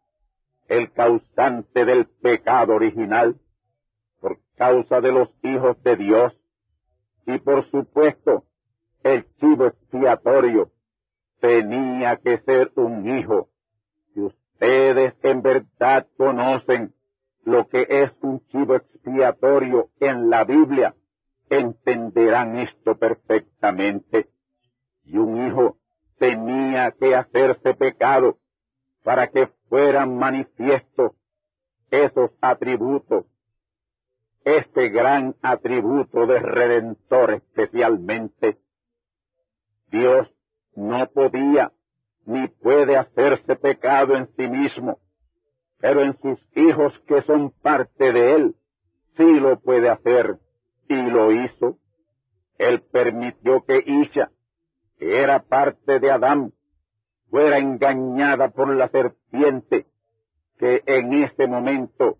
el 0.69 0.93
causante 0.93 1.85
del 1.85 2.07
pecado 2.07 2.75
original, 2.75 3.41
por 4.21 4.39
causa 4.57 5.01
de 5.01 5.13
los 5.13 5.29
hijos 5.43 5.83
de 5.83 5.97
Dios, 5.97 6.33
y 7.27 7.39
por 7.39 7.69
supuesto, 7.71 8.45
el 9.03 9.27
chivo 9.37 9.67
expiatorio 9.67 10.71
tenía 11.41 12.17
que 12.17 12.39
ser 12.41 12.71
un 12.77 13.09
hijo. 13.09 13.49
Si 14.13 14.21
ustedes 14.21 15.15
en 15.23 15.43
verdad 15.43 16.07
conocen 16.17 16.95
lo 17.45 17.67
que 17.69 17.87
es 17.89 18.13
un 18.21 18.47
chivo 18.49 18.75
expiatorio 18.77 19.89
en 19.99 20.29
la 20.31 20.45
Biblia, 20.45 20.95
entenderán 21.51 22.59
esto 22.59 22.97
perfectamente. 22.97 24.31
Y 25.05 25.19
un 25.19 25.47
hijo 25.47 25.77
tenía 26.19 26.93
que 26.93 27.15
hacerse 27.15 27.75
pecado 27.75 28.39
para 29.03 29.29
que 29.29 29.49
fueran 29.69 30.17
manifiestos 30.17 31.13
esos 31.91 32.31
atributos, 32.41 33.27
este 34.45 34.89
gran 34.89 35.37
atributo 35.43 36.27
de 36.27 36.39
redentor 36.39 37.33
especialmente. 37.33 38.59
Dios 39.91 40.29
no 40.77 41.11
podía 41.11 41.73
ni 42.27 42.47
puede 42.47 42.97
hacerse 42.97 43.57
pecado 43.57 44.15
en 44.15 44.29
sí 44.37 44.47
mismo, 44.47 45.01
pero 45.79 46.03
en 46.03 46.17
sus 46.21 46.39
hijos 46.55 46.93
que 47.07 47.23
son 47.23 47.51
parte 47.51 48.13
de 48.13 48.35
él, 48.35 48.55
sí 49.17 49.41
lo 49.41 49.59
puede 49.59 49.89
hacer, 49.89 50.39
y 50.91 51.11
lo 51.11 51.31
hizo. 51.31 51.79
Él 52.59 52.83
permitió 52.83 53.65
que 53.65 53.83
Isha, 53.87 54.31
que 54.99 55.23
era 55.23 55.43
parte 55.45 56.01
de 56.01 56.11
Adán, 56.11 56.53
fuera 57.31 57.59
engañada 57.59 58.51
por 58.51 58.75
la 58.75 58.89
serpiente, 58.89 59.87
que 60.59 60.83
en 60.85 61.13
ese 61.13 61.47
momento 61.47 62.19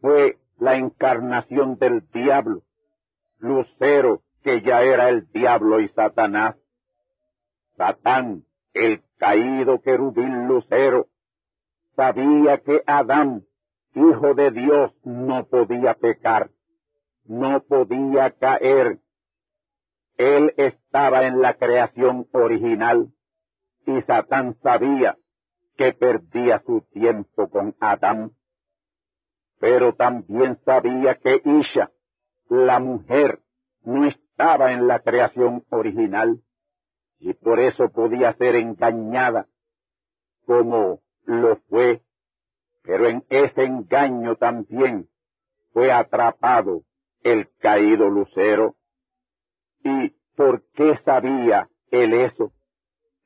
fue 0.00 0.38
la 0.58 0.76
encarnación 0.76 1.78
del 1.78 2.08
diablo, 2.10 2.62
Lucero, 3.38 4.22
que 4.42 4.62
ya 4.62 4.82
era 4.82 5.10
el 5.10 5.30
diablo 5.30 5.80
y 5.80 5.88
Satanás. 5.90 6.56
Satán, 7.76 8.44
el 8.72 9.02
caído 9.18 9.82
querubín 9.82 10.48
Lucero, 10.48 11.08
sabía 11.94 12.58
que 12.62 12.82
Adán, 12.86 13.44
hijo 13.94 14.34
de 14.34 14.50
Dios, 14.50 14.92
no 15.04 15.46
podía 15.46 15.94
pecar, 15.94 16.50
no 17.28 17.62
podía 17.62 18.30
caer. 18.32 19.00
Él 20.16 20.54
estaba 20.56 21.26
en 21.26 21.40
la 21.40 21.54
creación 21.54 22.26
original 22.32 23.12
y 23.86 24.00
Satán 24.02 24.56
sabía 24.62 25.16
que 25.76 25.92
perdía 25.92 26.62
su 26.64 26.80
tiempo 26.92 27.48
con 27.50 27.76
Adán. 27.80 28.32
Pero 29.58 29.94
también 29.94 30.58
sabía 30.64 31.16
que 31.16 31.42
Isha, 31.44 31.90
la 32.48 32.78
mujer, 32.78 33.40
no 33.82 34.06
estaba 34.06 34.72
en 34.72 34.86
la 34.86 35.00
creación 35.00 35.64
original 35.70 36.42
y 37.18 37.32
por 37.34 37.60
eso 37.60 37.88
podía 37.90 38.34
ser 38.34 38.56
engañada 38.56 39.46
como 40.44 41.00
lo 41.24 41.56
fue, 41.68 42.02
pero 42.82 43.08
en 43.08 43.24
ese 43.28 43.64
engaño 43.64 44.36
también 44.36 45.08
fue 45.72 45.92
atrapado 45.92 46.82
el 47.26 47.48
caído 47.58 48.08
lucero. 48.08 48.76
¿Y 49.82 50.14
por 50.36 50.62
qué 50.74 50.96
sabía 51.04 51.68
él 51.90 52.12
eso? 52.12 52.52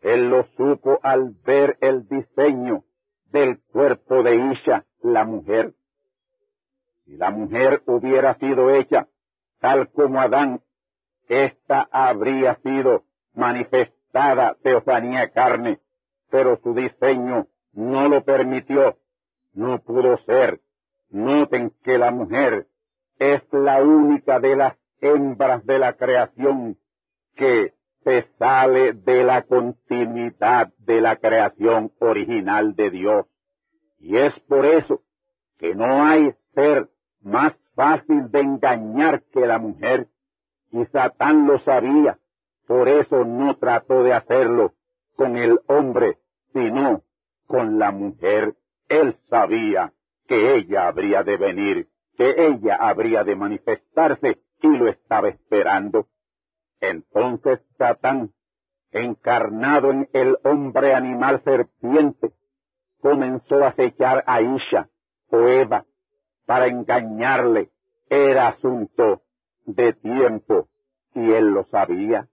Él 0.01 0.31
lo 0.31 0.45
supo 0.57 0.99
al 1.03 1.35
ver 1.45 1.77
el 1.83 2.09
diseño 2.09 2.85
del 3.27 3.61
cuerpo 3.61 4.23
de 4.23 4.37
Isha, 4.53 4.87
la 5.03 5.25
mujer. 5.25 5.75
Si 7.05 7.19
la 7.19 7.31
mujer 7.31 7.83
hubiera 7.85 8.39
sido 8.39 8.71
hecha 8.71 9.07
tal 9.59 9.91
como 9.91 10.19
Adán, 10.19 10.63
ésta 11.29 11.87
habría 11.93 12.55
sido 12.63 13.05
manifestada 13.35 14.57
teofanía 14.63 15.31
carne, 15.31 15.79
pero 16.31 16.59
su 16.63 16.73
diseño 16.73 17.49
no 17.75 18.09
lo 18.09 18.25
permitió, 18.25 18.97
no 19.53 19.79
pudo 19.83 20.17
ser. 20.25 20.63
Noten 21.11 21.75
que 21.83 21.99
la 21.99 22.13
mujer 22.13 22.70
es 23.21 23.43
la 23.53 23.83
única 23.83 24.41
de 24.41 24.57
las 24.57 24.77
hembras 25.01 25.65
de 25.67 25.79
la 25.79 25.93
creación 25.93 26.79
que 27.37 27.75
se 28.03 28.27
sale 28.39 28.95
de 28.95 29.23
la 29.23 29.43
continuidad 29.43 30.73
de 30.79 31.03
la 31.03 31.17
creación 31.17 31.93
original 32.01 32.75
de 32.75 32.91
Dios. 32.91 33.27
Y 33.99 34.17
es 34.17 34.33
por 34.49 34.65
eso 34.65 35.03
que 35.59 35.75
no 35.75 36.03
hay 36.03 36.35
ser 36.55 36.89
más 37.21 37.53
fácil 37.75 38.31
de 38.31 38.41
engañar 38.41 39.23
que 39.25 39.47
la 39.47 39.59
mujer. 39.59 40.09
Y 40.73 40.87
Satán 40.87 41.47
lo 41.47 41.59
sabía, 41.61 42.19
por 42.67 42.89
eso 42.89 43.27
no 43.27 43.57
trató 43.59 44.03
de 44.03 44.15
hacerlo 44.15 44.73
con 45.15 45.37
el 45.37 45.61
hombre, 45.67 46.17
sino 46.55 47.03
con 47.47 47.79
la 47.79 47.91
mujer. 47.91 48.55
Él 48.89 49.19
sabía 49.29 49.93
que 50.27 50.55
ella 50.55 50.87
habría 50.87 51.23
de 51.23 51.37
venir, 51.37 51.89
que 52.17 52.47
ella 52.47 52.77
habría 52.81 53.25
de 53.25 53.37
manifestarse 53.37 54.41
y 54.63 54.69
lo 54.69 54.89
estaba 54.89 55.29
esperando. 55.29 56.07
Entonces 56.81 57.61
Satán, 57.79 58.33
encarnado 58.91 59.91
en 59.91 60.09
el 60.13 60.37
hombre 60.45 60.95
animal 60.95 61.43
serpiente, 61.45 62.33
comenzó 63.01 63.65
a 63.65 63.69
acechar 63.69 64.25
a 64.27 64.41
Isha 64.43 64.89
o 65.31 65.49
Eva 65.49 65.85
para 66.47 66.67
engañarle. 66.67 67.71
Era 68.09 68.49
asunto 68.49 69.23
de 69.67 69.93
tiempo 69.93 70.69
y 71.15 71.31
él 71.33 71.49
lo 71.51 71.65
sabía. 71.67 72.29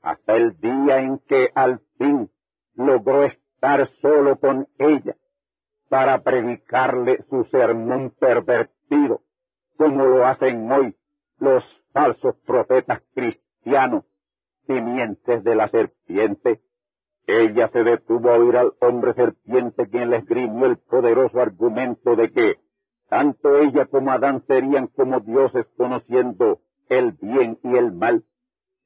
Hasta 0.00 0.36
el 0.36 0.58
día 0.58 1.00
en 1.00 1.18
que 1.18 1.50
al 1.54 1.80
fin 1.98 2.30
logró 2.74 3.24
estar 3.24 3.90
solo 4.00 4.38
con 4.38 4.68
ella 4.78 5.16
para 5.88 6.22
predicarle 6.22 7.24
su 7.28 7.44
sermón 7.44 8.10
pervertido, 8.18 8.75
como 9.76 10.04
lo 10.04 10.26
hacen 10.26 10.70
hoy 10.70 10.96
los 11.38 11.64
falsos 11.92 12.34
profetas 12.46 13.02
cristianos 13.14 14.04
simientes 14.66 15.44
de 15.44 15.54
la 15.54 15.68
serpiente. 15.68 16.60
Ella 17.26 17.68
se 17.72 17.82
detuvo 17.84 18.30
a 18.30 18.38
oír 18.38 18.56
al 18.56 18.72
hombre 18.80 19.14
serpiente 19.14 19.88
quien 19.88 20.10
le 20.10 20.18
esgrimió 20.18 20.66
el 20.66 20.78
poderoso 20.78 21.40
argumento 21.40 22.16
de 22.16 22.32
que 22.32 22.60
tanto 23.08 23.56
ella 23.58 23.86
como 23.86 24.12
Adán 24.12 24.44
serían 24.46 24.88
como 24.88 25.20
dioses 25.20 25.66
conociendo 25.76 26.60
el 26.88 27.12
bien 27.12 27.58
y 27.62 27.76
el 27.76 27.92
mal 27.92 28.24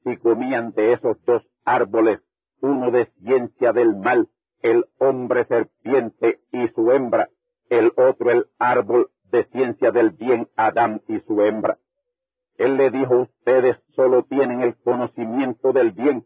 si 0.03 0.17
comían 0.17 0.71
de 0.71 0.93
esos 0.93 1.23
dos 1.25 1.43
árboles, 1.63 2.21
uno 2.59 2.89
de 2.89 3.05
ciencia 3.21 3.71
del 3.71 3.95
mal, 3.95 4.29
el 4.61 4.85
hombre 4.97 5.45
serpiente 5.45 6.41
y 6.51 6.67
su 6.69 6.91
hembra, 6.91 7.29
el 7.69 7.93
otro 7.95 8.31
el 8.31 8.47
árbol 8.57 9.11
de 9.31 9.45
ciencia 9.45 9.91
del 9.91 10.11
bien, 10.11 10.47
Adán 10.55 11.01
y 11.07 11.19
su 11.21 11.41
hembra. 11.41 11.77
Él 12.57 12.77
le 12.77 12.91
dijo, 12.91 13.21
ustedes 13.21 13.77
solo 13.95 14.23
tienen 14.23 14.61
el 14.61 14.75
conocimiento 14.75 15.73
del 15.73 15.91
bien, 15.91 16.25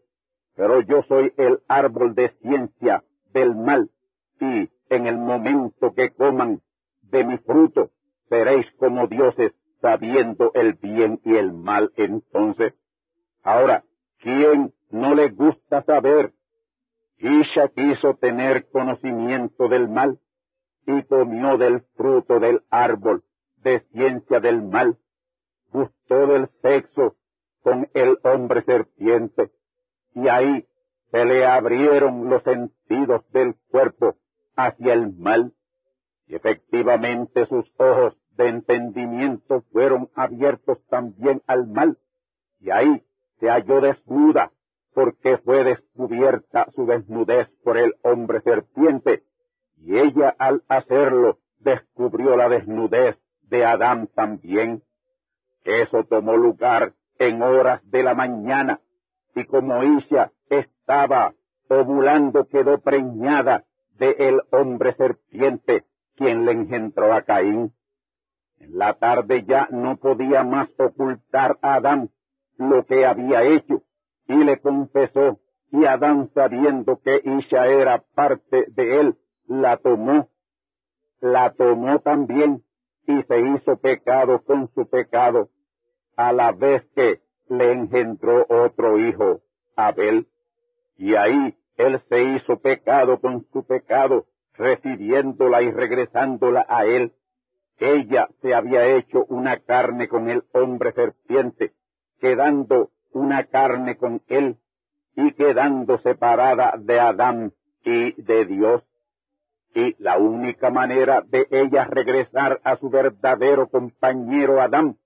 pero 0.54 0.80
yo 0.80 1.02
soy 1.04 1.32
el 1.36 1.60
árbol 1.68 2.14
de 2.14 2.30
ciencia 2.42 3.04
del 3.32 3.54
mal, 3.54 3.90
y 4.40 4.68
en 4.90 5.06
el 5.06 5.16
momento 5.16 5.94
que 5.94 6.10
coman 6.10 6.60
de 7.02 7.24
mi 7.24 7.38
fruto, 7.38 7.90
seréis 8.28 8.66
como 8.78 9.06
dioses 9.06 9.52
sabiendo 9.80 10.50
el 10.54 10.74
bien 10.74 11.20
y 11.24 11.36
el 11.36 11.52
mal 11.52 11.92
entonces. 11.96 12.74
Ahora, 13.42 13.84
¿quién 14.18 14.74
no 14.90 15.14
le 15.14 15.28
gusta 15.28 15.82
saber? 15.82 16.32
Isha 17.18 17.68
quiso 17.68 18.14
tener 18.14 18.68
conocimiento 18.70 19.68
del 19.68 19.88
mal 19.88 20.18
y 20.86 21.02
comió 21.02 21.58
del 21.58 21.80
fruto 21.96 22.38
del 22.40 22.62
árbol 22.70 23.24
de 23.56 23.80
ciencia 23.92 24.40
del 24.40 24.62
mal. 24.62 24.98
Gustó 25.72 26.26
del 26.28 26.48
sexo 26.62 27.16
con 27.62 27.88
el 27.94 28.18
hombre 28.22 28.62
serpiente, 28.62 29.50
y 30.14 30.28
ahí 30.28 30.66
se 31.10 31.24
le 31.24 31.44
abrieron 31.44 32.30
los 32.30 32.42
sentidos 32.44 33.22
del 33.32 33.56
cuerpo 33.70 34.14
hacia 34.54 34.94
el 34.94 35.12
mal, 35.12 35.52
y 36.28 36.36
efectivamente 36.36 37.46
sus 37.46 37.68
ojos 37.76 38.16
de 38.36 38.48
entendimiento 38.48 39.62
fueron 39.72 40.10
abiertos 40.14 40.78
también 40.88 41.42
al 41.46 41.66
mal, 41.66 41.98
y 42.60 42.70
ahí 42.70 43.02
se 43.40 43.48
halló 43.48 43.80
desnuda, 43.80 44.52
porque 44.94 45.38
fue 45.38 45.64
descubierta 45.64 46.68
su 46.74 46.86
desnudez 46.86 47.48
por 47.64 47.76
el 47.76 47.96
hombre 48.02 48.40
serpiente, 48.42 49.24
y 49.86 49.96
ella 49.96 50.34
al 50.36 50.64
hacerlo 50.68 51.38
descubrió 51.60 52.36
la 52.36 52.48
desnudez 52.48 53.16
de 53.42 53.64
Adán 53.64 54.08
también. 54.12 54.82
Eso 55.62 56.02
tomó 56.02 56.36
lugar 56.36 56.94
en 57.20 57.40
horas 57.40 57.80
de 57.88 58.02
la 58.02 58.14
mañana, 58.14 58.80
y 59.36 59.44
como 59.44 59.82
ella 59.82 60.32
estaba 60.50 61.34
ovulando, 61.68 62.48
quedó 62.48 62.80
preñada 62.80 63.64
de 63.96 64.10
el 64.18 64.42
hombre 64.50 64.92
serpiente, 64.94 65.84
quien 66.16 66.44
le 66.46 66.52
engendró 66.52 67.12
a 67.12 67.22
Caín. 67.22 67.72
En 68.58 68.76
la 68.76 68.94
tarde 68.94 69.44
ya 69.46 69.68
no 69.70 69.98
podía 69.98 70.42
más 70.42 70.68
ocultar 70.78 71.58
a 71.62 71.74
Adán 71.74 72.10
lo 72.58 72.84
que 72.86 73.06
había 73.06 73.44
hecho, 73.44 73.82
y 74.26 74.34
le 74.34 74.58
confesó, 74.58 75.38
y 75.70 75.84
Adán 75.84 76.28
sabiendo 76.34 77.00
que 77.00 77.22
Isha 77.22 77.68
era 77.68 78.02
parte 78.16 78.66
de 78.68 79.00
él, 79.00 79.16
la 79.48 79.76
tomó, 79.76 80.28
la 81.20 81.52
tomó 81.52 82.00
también, 82.00 82.62
y 83.06 83.22
se 83.22 83.40
hizo 83.40 83.76
pecado 83.76 84.42
con 84.42 84.68
su 84.74 84.88
pecado, 84.88 85.48
a 86.16 86.32
la 86.32 86.52
vez 86.52 86.84
que 86.94 87.20
le 87.48 87.72
engendró 87.72 88.46
otro 88.48 88.98
hijo, 88.98 89.40
Abel. 89.76 90.26
Y 90.96 91.14
ahí 91.14 91.56
él 91.76 92.00
se 92.08 92.22
hizo 92.22 92.58
pecado 92.58 93.20
con 93.20 93.46
su 93.52 93.64
pecado, 93.64 94.26
recibiéndola 94.54 95.62
y 95.62 95.70
regresándola 95.70 96.64
a 96.68 96.86
él. 96.86 97.12
Ella 97.78 98.28
se 98.40 98.54
había 98.54 98.86
hecho 98.86 99.26
una 99.28 99.58
carne 99.58 100.08
con 100.08 100.30
el 100.30 100.44
hombre 100.52 100.92
serpiente, 100.92 101.74
quedando 102.18 102.90
una 103.12 103.44
carne 103.44 103.96
con 103.96 104.22
él 104.28 104.56
y 105.14 105.32
quedando 105.32 105.98
separada 105.98 106.74
de 106.78 106.98
Adán 106.98 107.52
y 107.84 108.20
de 108.20 108.46
Dios. 108.46 108.82
Y 109.76 109.94
la 109.98 110.16
única 110.16 110.70
manera 110.70 111.20
de 111.20 111.46
ella 111.50 111.84
regresar 111.84 112.62
a 112.64 112.78
su 112.78 112.88
verdadero 112.88 113.68
compañero 113.68 114.62
Adán 114.62 114.96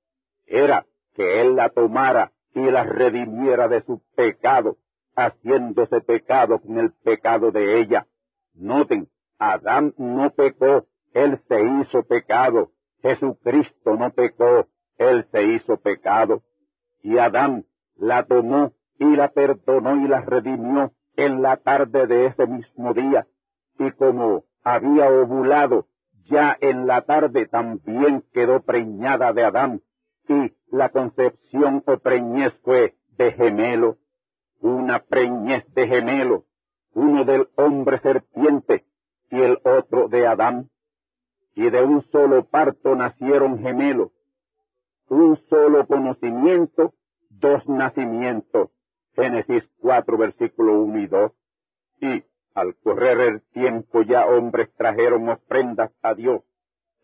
era 0.47 0.87
que 1.17 1.41
él 1.41 1.57
la 1.57 1.71
tomara 1.71 2.31
y 2.55 2.61
la 2.71 2.85
redimiera 2.85 3.67
de 3.67 3.83
su 3.83 4.01
pecado, 4.15 4.77
haciéndose 5.17 6.01
pecado 6.03 6.61
con 6.61 6.79
el 6.79 6.93
pecado 7.03 7.51
de 7.51 7.81
ella. 7.81 8.07
Noten, 8.55 9.09
Adán 9.41 9.93
no 9.99 10.31
pecó, 10.31 10.87
él 11.15 11.41
se 11.49 11.65
hizo 11.65 12.05
pecado. 12.05 12.71
Jesucristo 13.03 13.97
no 13.97 14.13
pecó, 14.13 14.69
él 14.99 15.27
se 15.33 15.43
hizo 15.47 15.79
pecado. 15.79 16.43
Y 17.03 17.19
Adán 17.19 17.65
la 17.97 18.23
tomó 18.25 18.73
y 19.01 19.17
la 19.17 19.33
perdonó 19.33 19.97
y 19.97 20.07
la 20.07 20.21
redimió 20.21 20.93
en 21.17 21.43
la 21.43 21.57
tarde 21.57 22.07
de 22.07 22.27
ese 22.27 22.47
mismo 22.47 22.95
día. 22.95 23.27
Y 23.77 23.91
como 23.93 24.45
había 24.63 25.11
ovulado, 25.11 25.87
ya 26.25 26.57
en 26.61 26.87
la 26.87 27.03
tarde 27.03 27.47
también 27.47 28.25
quedó 28.33 28.63
preñada 28.63 29.33
de 29.33 29.45
Adán. 29.45 29.83
Y 30.29 30.55
la 30.71 30.91
concepción 30.91 31.83
o 31.87 31.99
preñez 31.99 32.53
fue 32.63 32.95
de 33.17 33.33
gemelo, 33.33 33.99
una 34.61 35.01
preñez 35.01 35.65
de 35.75 35.89
gemelo, 35.89 36.45
uno 36.95 37.25
del 37.25 37.49
hombre 37.57 37.99
serpiente 38.01 38.85
y 39.31 39.41
el 39.41 39.59
otro 39.65 40.09
de 40.09 40.27
Adán. 40.27 40.71
Y 41.55 41.69
de 41.69 41.83
un 41.83 42.03
solo 42.11 42.45
parto 42.45 42.95
nacieron 42.95 43.59
gemelos, 43.59 44.13
un 45.09 45.37
solo 45.49 45.87
conocimiento, 45.87 46.95
dos 47.29 47.69
nacimientos. 47.69 48.71
Génesis 49.15 49.65
4, 49.81 50.17
versículo 50.17 50.81
1 50.83 50.99
y 51.01 51.07
2. 51.09 51.33
Y 52.01 52.25
al 52.55 52.75
correr 52.77 53.21
el 53.21 53.43
tiempo 53.53 54.03
ya 54.03 54.27
hombres 54.27 54.73
trajeron 54.77 55.29
ofrendas 55.29 55.93
a 56.03 56.15
Dios. 56.15 56.43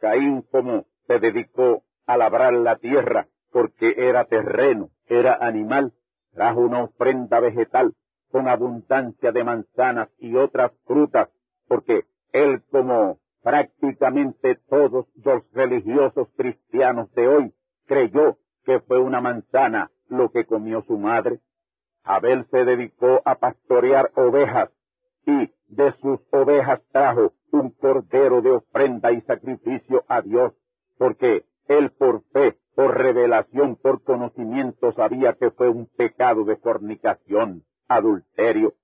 Caín 0.00 0.42
como 0.42 0.86
se 1.06 1.18
dedicó 1.18 1.84
a 2.06 2.16
labrar 2.16 2.52
la 2.52 2.76
tierra 2.76 3.28
porque 3.52 3.94
era 3.96 4.24
terreno, 4.24 4.90
era 5.06 5.34
animal, 5.40 5.92
trajo 6.32 6.60
una 6.60 6.84
ofrenda 6.84 7.40
vegetal 7.40 7.94
con 8.30 8.48
abundancia 8.48 9.32
de 9.32 9.44
manzanas 9.44 10.10
y 10.18 10.36
otras 10.36 10.72
frutas, 10.84 11.30
porque 11.68 12.04
él 12.32 12.62
como 12.70 13.18
prácticamente 13.42 14.58
todos 14.68 15.06
los 15.24 15.42
religiosos 15.52 16.28
cristianos 16.36 17.12
de 17.14 17.28
hoy 17.28 17.54
creyó 17.86 18.36
que 18.64 18.80
fue 18.80 18.98
una 18.98 19.20
manzana 19.20 19.90
lo 20.08 20.30
que 20.30 20.44
comió 20.44 20.82
su 20.82 20.98
madre. 20.98 21.40
Abel 22.02 22.46
se 22.50 22.64
dedicó 22.64 23.22
a 23.24 23.36
pastorear 23.36 24.10
ovejas 24.16 24.70
y 25.26 25.50
de 25.68 25.92
sus 26.00 26.20
ovejas 26.30 26.80
trajo 26.92 27.32
un 27.50 27.70
cordero 27.70 28.40
de 28.40 28.52
ofrenda 28.52 29.12
y 29.12 29.20
sacrificio 29.22 30.04
a 30.08 30.22
Dios, 30.22 30.52
porque 30.98 31.44
él 31.68 31.90
por 31.90 32.22
fe, 32.32 32.56
por 32.74 32.96
revelación, 32.96 33.76
por 33.76 34.02
conocimiento 34.02 34.92
sabía 34.92 35.34
que 35.34 35.50
fue 35.50 35.68
un 35.68 35.86
pecado 35.86 36.44
de 36.44 36.56
fornicación, 36.56 37.64
adulterio. 37.88 38.74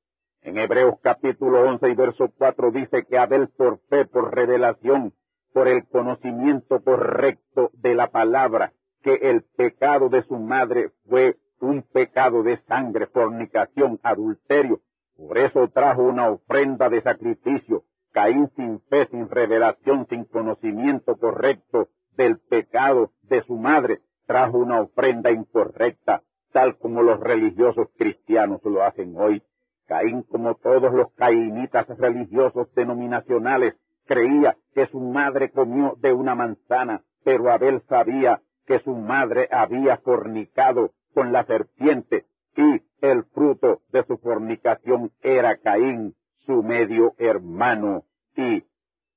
En 0.42 0.58
Hebreos 0.58 0.96
capítulo 1.02 1.62
11 1.68 1.88
y 1.88 1.94
verso 1.94 2.28
4 2.36 2.72
dice 2.72 3.04
que 3.04 3.18
Abel 3.18 3.48
por 3.48 3.78
fe, 3.88 4.04
por 4.06 4.34
revelación, 4.34 5.12
por 5.52 5.68
el 5.68 5.86
conocimiento 5.86 6.82
correcto 6.82 7.70
de 7.74 7.94
la 7.94 8.08
palabra, 8.08 8.72
que 9.02 9.14
el 9.14 9.42
pecado 9.56 10.08
de 10.08 10.22
su 10.24 10.36
madre 10.38 10.90
fue 11.08 11.36
un 11.60 11.82
pecado 11.82 12.42
de 12.42 12.56
sangre, 12.62 13.06
fornicación, 13.06 14.00
adulterio. 14.02 14.80
Por 15.16 15.38
eso 15.38 15.68
trajo 15.68 16.02
una 16.02 16.28
ofrenda 16.28 16.88
de 16.88 17.02
sacrificio. 17.02 17.84
Caín 18.12 18.50
sin 18.56 18.80
fe, 18.82 19.06
sin 19.10 19.28
revelación, 19.28 20.06
sin 20.08 20.24
conocimiento 20.24 21.16
correcto 21.16 21.88
del 22.16 22.38
pecado 22.38 23.10
de 23.22 23.42
su 23.42 23.56
madre, 23.56 24.00
trajo 24.26 24.58
una 24.58 24.80
ofrenda 24.80 25.30
incorrecta, 25.30 26.22
tal 26.52 26.76
como 26.78 27.02
los 27.02 27.20
religiosos 27.20 27.88
cristianos 27.96 28.60
lo 28.64 28.82
hacen 28.82 29.14
hoy. 29.16 29.42
Caín, 29.86 30.22
como 30.22 30.54
todos 30.56 30.92
los 30.92 31.12
caínitas 31.12 31.86
religiosos 31.98 32.72
denominacionales, 32.74 33.74
creía 34.06 34.56
que 34.74 34.86
su 34.88 35.00
madre 35.00 35.50
comió 35.50 35.96
de 35.98 36.12
una 36.12 36.34
manzana, 36.34 37.02
pero 37.24 37.50
Abel 37.50 37.82
sabía 37.88 38.42
que 38.66 38.80
su 38.80 38.94
madre 38.94 39.48
había 39.50 39.96
fornicado 39.98 40.92
con 41.14 41.32
la 41.32 41.44
serpiente 41.44 42.26
y 42.56 42.82
el 43.00 43.24
fruto 43.24 43.82
de 43.92 44.04
su 44.04 44.18
fornicación 44.18 45.12
era 45.22 45.56
Caín, 45.56 46.14
su 46.46 46.62
medio 46.62 47.14
hermano. 47.18 48.04
Y 48.36 48.64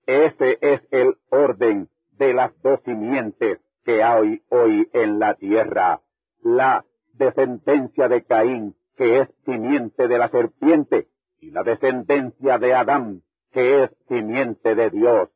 ese 0.05 0.57
es 0.61 0.81
el 0.91 1.17
orden 1.29 1.89
de 2.11 2.33
las 2.33 2.51
dos 2.61 2.79
simientes 2.83 3.59
que 3.83 4.03
hay 4.03 4.41
hoy 4.49 4.89
en 4.93 5.19
la 5.19 5.35
tierra. 5.35 6.01
La 6.41 6.85
descendencia 7.13 8.07
de 8.07 8.23
Caín 8.23 8.75
que 8.95 9.19
es 9.19 9.29
simiente 9.45 10.07
de 10.07 10.17
la 10.17 10.29
serpiente, 10.29 11.07
y 11.39 11.51
la 11.51 11.63
descendencia 11.63 12.57
de 12.57 12.73
Adán, 12.73 13.23
que 13.51 13.83
es 13.83 13.91
simiente 14.07 14.75
de 14.75 14.89
Dios. 14.89 15.29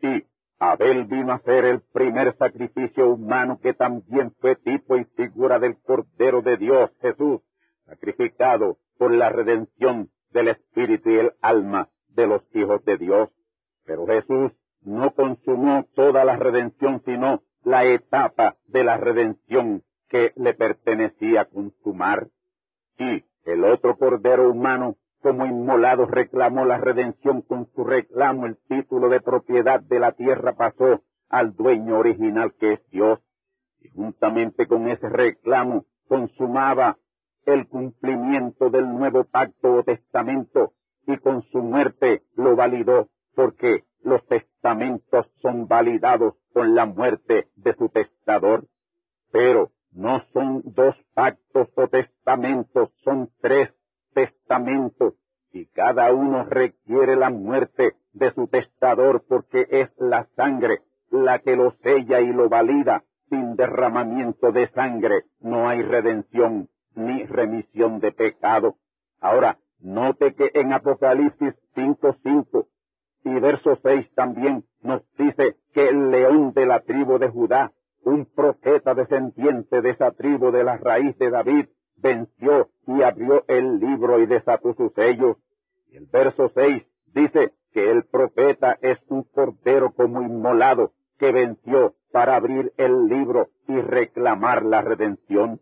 Y 0.00 0.24
Abel 0.72 1.04
vino 1.04 1.32
a 1.32 1.40
ser 1.40 1.64
el 1.64 1.80
primer 1.92 2.36
sacrificio 2.36 3.08
humano 3.08 3.58
que 3.62 3.74
también 3.74 4.32
fue 4.40 4.56
tipo 4.56 4.96
y 4.96 5.04
figura 5.16 5.58
del 5.58 5.76
Cordero 5.82 6.42
de 6.42 6.56
Dios, 6.56 6.90
Jesús, 7.00 7.40
sacrificado 7.86 8.78
por 8.98 9.12
la 9.12 9.28
redención 9.28 10.10
del 10.30 10.48
espíritu 10.48 11.10
y 11.10 11.18
el 11.18 11.32
alma 11.40 11.88
de 12.08 12.26
los 12.26 12.42
hijos 12.54 12.84
de 12.84 12.96
Dios. 12.96 13.30
Pero 13.84 14.06
Jesús 14.06 14.52
no 14.82 15.14
consumó 15.14 15.86
toda 15.94 16.24
la 16.24 16.36
redención, 16.36 17.02
sino 17.04 17.42
la 17.62 17.84
etapa 17.84 18.56
de 18.66 18.84
la 18.84 18.96
redención 18.96 19.82
que 20.08 20.32
le 20.36 20.54
pertenecía 20.54 21.46
consumar. 21.46 22.28
Y 22.98 23.24
el 23.44 23.64
otro 23.64 23.96
cordero 23.96 24.50
humano, 24.50 24.96
como 25.24 25.46
inmolado, 25.46 26.04
reclamó 26.04 26.66
la 26.66 26.76
redención 26.76 27.40
con 27.40 27.66
su 27.74 27.82
reclamo. 27.82 28.44
El 28.44 28.58
título 28.68 29.08
de 29.08 29.22
propiedad 29.22 29.80
de 29.80 29.98
la 29.98 30.12
tierra 30.12 30.52
pasó 30.52 31.02
al 31.30 31.56
dueño 31.56 31.98
original 31.98 32.52
que 32.60 32.74
es 32.74 32.90
Dios. 32.90 33.20
Y 33.80 33.88
juntamente 33.88 34.66
con 34.66 34.86
ese 34.86 35.08
reclamo 35.08 35.86
consumaba 36.08 36.98
el 37.46 37.66
cumplimiento 37.68 38.68
del 38.68 38.86
nuevo 38.86 39.24
pacto 39.24 39.72
o 39.72 39.82
testamento 39.82 40.74
y 41.06 41.16
con 41.16 41.42
su 41.44 41.62
muerte 41.62 42.24
lo 42.34 42.54
validó 42.54 43.08
porque 43.34 43.84
los 44.02 44.22
testamentos 44.26 45.26
son 45.40 45.66
validados 45.66 46.34
con 46.52 46.74
la 46.74 46.84
muerte 46.84 47.48
de 47.56 47.74
su 47.76 47.88
testador. 47.88 48.66
Pero 49.32 49.70
no 49.90 50.20
son 50.34 50.60
dos 50.66 50.94
pactos 51.14 51.68
o 51.76 51.88
testamentos, 51.88 52.90
son 53.02 53.30
tres 53.40 53.70
testamentos 54.14 55.14
y 55.52 55.66
cada 55.66 56.12
uno 56.12 56.44
requiere 56.44 57.16
la 57.16 57.30
muerte 57.30 57.94
de 58.12 58.32
su 58.32 58.48
testador 58.48 59.24
porque 59.28 59.66
es 59.70 59.90
la 59.98 60.26
sangre 60.36 60.80
la 61.10 61.38
que 61.38 61.56
lo 61.56 61.72
sella 61.82 62.20
y 62.20 62.32
lo 62.32 62.48
valida. 62.48 63.04
Sin 63.30 63.56
derramamiento 63.56 64.52
de 64.52 64.68
sangre 64.68 65.24
no 65.40 65.68
hay 65.68 65.82
redención 65.82 66.68
ni 66.94 67.24
remisión 67.24 68.00
de 68.00 68.12
pecado. 68.12 68.76
Ahora, 69.20 69.58
note 69.80 70.34
que 70.34 70.50
en 70.54 70.72
Apocalipsis 70.72 71.54
5.5 71.74 72.66
y 73.24 73.40
verso 73.40 73.78
6 73.82 74.14
también 74.14 74.64
nos 74.82 75.02
dice 75.16 75.56
que 75.72 75.88
el 75.88 76.10
león 76.10 76.52
de 76.52 76.66
la 76.66 76.80
tribu 76.80 77.18
de 77.18 77.28
Judá, 77.28 77.72
un 78.04 78.26
profeta 78.26 78.94
descendiente 78.94 79.80
de 79.80 79.90
esa 79.90 80.10
tribu 80.12 80.50
de 80.50 80.62
la 80.62 80.76
raíz 80.76 81.16
de 81.18 81.30
David, 81.30 81.66
venció 81.96 82.70
y 82.86 83.02
abrió 83.02 83.44
el 83.48 83.78
libro 83.78 84.20
y 84.20 84.26
desató 84.26 84.74
sus 84.74 84.92
sellos. 84.94 85.36
Y 85.90 85.96
el 85.96 86.06
verso 86.06 86.50
6 86.54 86.82
dice 87.14 87.52
que 87.72 87.90
el 87.90 88.04
profeta 88.04 88.78
es 88.80 88.98
un 89.08 89.24
cordero 89.24 89.92
como 89.92 90.22
inmolado 90.22 90.92
que 91.18 91.32
venció 91.32 91.94
para 92.12 92.36
abrir 92.36 92.72
el 92.76 93.08
libro 93.08 93.48
y 93.66 93.80
reclamar 93.80 94.64
la 94.64 94.82
redención. 94.82 95.60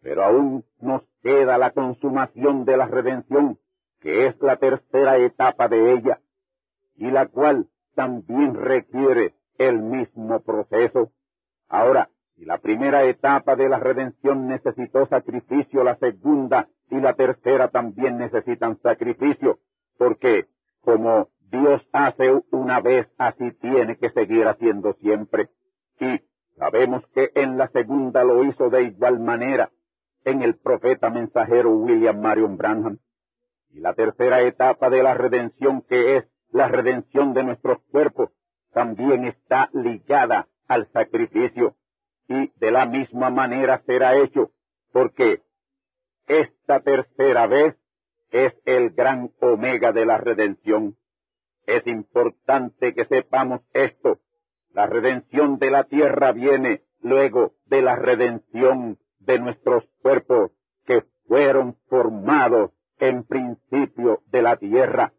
Pero 0.00 0.24
aún 0.24 0.64
nos 0.80 1.02
queda 1.22 1.58
la 1.58 1.72
consumación 1.72 2.64
de 2.64 2.76
la 2.76 2.86
redención, 2.86 3.58
que 4.00 4.26
es 4.26 4.40
la 4.40 4.56
tercera 4.56 5.18
etapa 5.18 5.68
de 5.68 5.94
ella, 5.94 6.20
y 6.94 7.10
la 7.10 7.26
cual 7.26 7.66
también 7.94 8.54
requiere 8.54 9.34
el 9.58 9.80
mismo 9.80 10.40
proceso. 10.40 11.10
Ahora, 11.68 12.10
si 12.36 12.44
la 12.44 12.58
primera 12.58 13.04
etapa 13.04 13.56
de 13.56 13.68
la 13.68 13.78
redención 13.78 14.46
necesitó 14.46 15.06
sacrificio, 15.06 15.82
la 15.82 15.96
segunda 15.96 16.68
y 16.90 17.00
la 17.00 17.14
tercera 17.14 17.68
también 17.68 18.18
necesitan 18.18 18.78
sacrificio, 18.82 19.58
porque 19.98 20.46
como 20.82 21.30
Dios 21.50 21.82
hace 21.92 22.32
una 22.50 22.80
vez, 22.80 23.08
así 23.18 23.52
tiene 23.60 23.96
que 23.96 24.10
seguir 24.10 24.46
haciendo 24.46 24.92
siempre. 24.94 25.48
Y 25.98 26.20
sabemos 26.58 27.04
que 27.14 27.30
en 27.34 27.56
la 27.56 27.68
segunda 27.68 28.22
lo 28.22 28.44
hizo 28.44 28.68
de 28.68 28.82
igual 28.82 29.18
manera 29.18 29.70
en 30.24 30.42
el 30.42 30.56
profeta 30.56 31.08
mensajero 31.08 31.70
William 31.70 32.20
Marion 32.20 32.56
Branham. 32.56 32.98
Y 33.70 33.80
la 33.80 33.94
tercera 33.94 34.42
etapa 34.42 34.90
de 34.90 35.02
la 35.02 35.14
redención, 35.14 35.82
que 35.82 36.16
es 36.16 36.24
la 36.50 36.68
redención 36.68 37.32
de 37.32 37.44
nuestros 37.44 37.78
cuerpos, 37.90 38.30
también 38.72 39.24
está 39.24 39.70
ligada 39.72 40.48
al 40.68 40.90
sacrificio. 40.92 41.76
Y 42.28 42.52
de 42.58 42.70
la 42.70 42.86
misma 42.86 43.30
manera 43.30 43.82
será 43.86 44.16
hecho, 44.16 44.50
porque 44.92 45.42
esta 46.26 46.80
tercera 46.80 47.46
vez 47.46 47.76
es 48.30 48.52
el 48.64 48.90
gran 48.90 49.30
omega 49.40 49.92
de 49.92 50.06
la 50.06 50.18
redención. 50.18 50.96
Es 51.66 51.86
importante 51.86 52.94
que 52.94 53.04
sepamos 53.06 53.60
esto. 53.72 54.18
La 54.72 54.86
redención 54.86 55.58
de 55.58 55.70
la 55.70 55.84
tierra 55.84 56.32
viene 56.32 56.82
luego 57.00 57.54
de 57.66 57.82
la 57.82 57.96
redención 57.96 58.98
de 59.20 59.38
nuestros 59.38 59.84
cuerpos 60.02 60.52
que 60.84 61.04
fueron 61.26 61.76
formados 61.88 62.72
en 62.98 63.24
principio 63.24 64.22
de 64.26 64.42
la 64.42 64.56
tierra. 64.56 65.12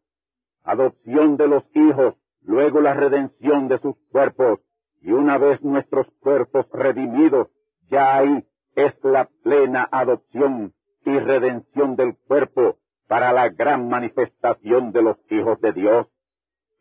Adopción 0.63 1.37
de 1.37 1.47
los 1.47 1.63
hijos, 1.73 2.15
luego 2.41 2.81
la 2.81 2.93
redención 2.93 3.67
de 3.67 3.79
sus 3.79 3.95
cuerpos, 4.11 4.59
y 5.01 5.11
una 5.11 5.37
vez 5.37 5.61
nuestros 5.63 6.07
cuerpos 6.19 6.65
redimidos, 6.71 7.47
ya 7.89 8.17
ahí 8.17 8.45
es 8.75 8.93
la 9.03 9.29
plena 9.43 9.87
adopción 9.91 10.73
y 11.05 11.17
redención 11.19 11.95
del 11.95 12.15
cuerpo 12.15 12.77
para 13.07 13.31
la 13.31 13.49
gran 13.49 13.87
manifestación 13.87 14.91
de 14.91 15.01
los 15.01 15.17
hijos 15.29 15.59
de 15.61 15.73
Dios. 15.73 16.07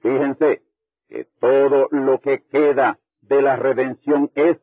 Fíjense 0.00 0.62
que 1.08 1.26
todo 1.40 1.88
lo 1.90 2.20
que 2.20 2.42
queda 2.44 2.98
de 3.22 3.42
la 3.42 3.56
redención 3.56 4.30
es 4.34 4.58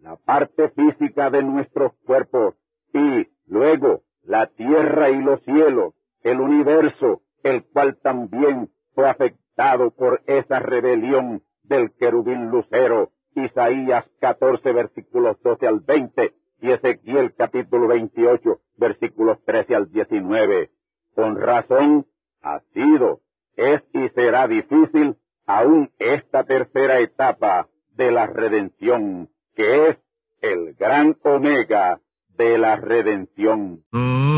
la 0.00 0.16
parte 0.16 0.70
física 0.70 1.30
de 1.30 1.42
nuestros 1.42 1.92
cuerpos 2.04 2.54
y 2.92 3.28
luego 3.46 4.02
la 4.22 4.46
tierra 4.46 5.10
y 5.10 5.20
los 5.20 5.42
cielos, 5.42 5.94
el 6.22 6.40
universo, 6.40 7.22
el 7.42 7.64
cual 7.64 7.96
también 7.96 8.70
fue 8.94 9.08
afectado 9.08 9.90
por 9.90 10.22
esa 10.26 10.60
rebelión 10.60 11.42
del 11.68 11.92
querubín 11.92 12.50
lucero, 12.50 13.10
Isaías 13.34 14.04
14 14.20 14.72
versículos 14.72 15.40
12 15.42 15.66
al 15.66 15.80
20 15.80 16.34
y 16.60 16.70
Ezequiel 16.70 17.34
capítulo 17.36 17.88
28 17.88 18.60
versículos 18.76 19.38
13 19.44 19.74
al 19.74 19.90
19. 19.90 20.70
Con 21.14 21.36
razón 21.36 22.06
ha 22.42 22.60
sido, 22.72 23.20
es 23.56 23.82
y 23.92 24.08
será 24.10 24.48
difícil 24.48 25.16
aún 25.46 25.90
esta 25.98 26.44
tercera 26.44 27.00
etapa 27.00 27.68
de 27.94 28.12
la 28.12 28.26
redención, 28.26 29.28
que 29.54 29.88
es 29.88 29.96
el 30.40 30.74
gran 30.74 31.16
omega 31.22 32.00
de 32.36 32.58
la 32.58 32.76
redención. 32.76 33.82
Amigos 33.92 34.37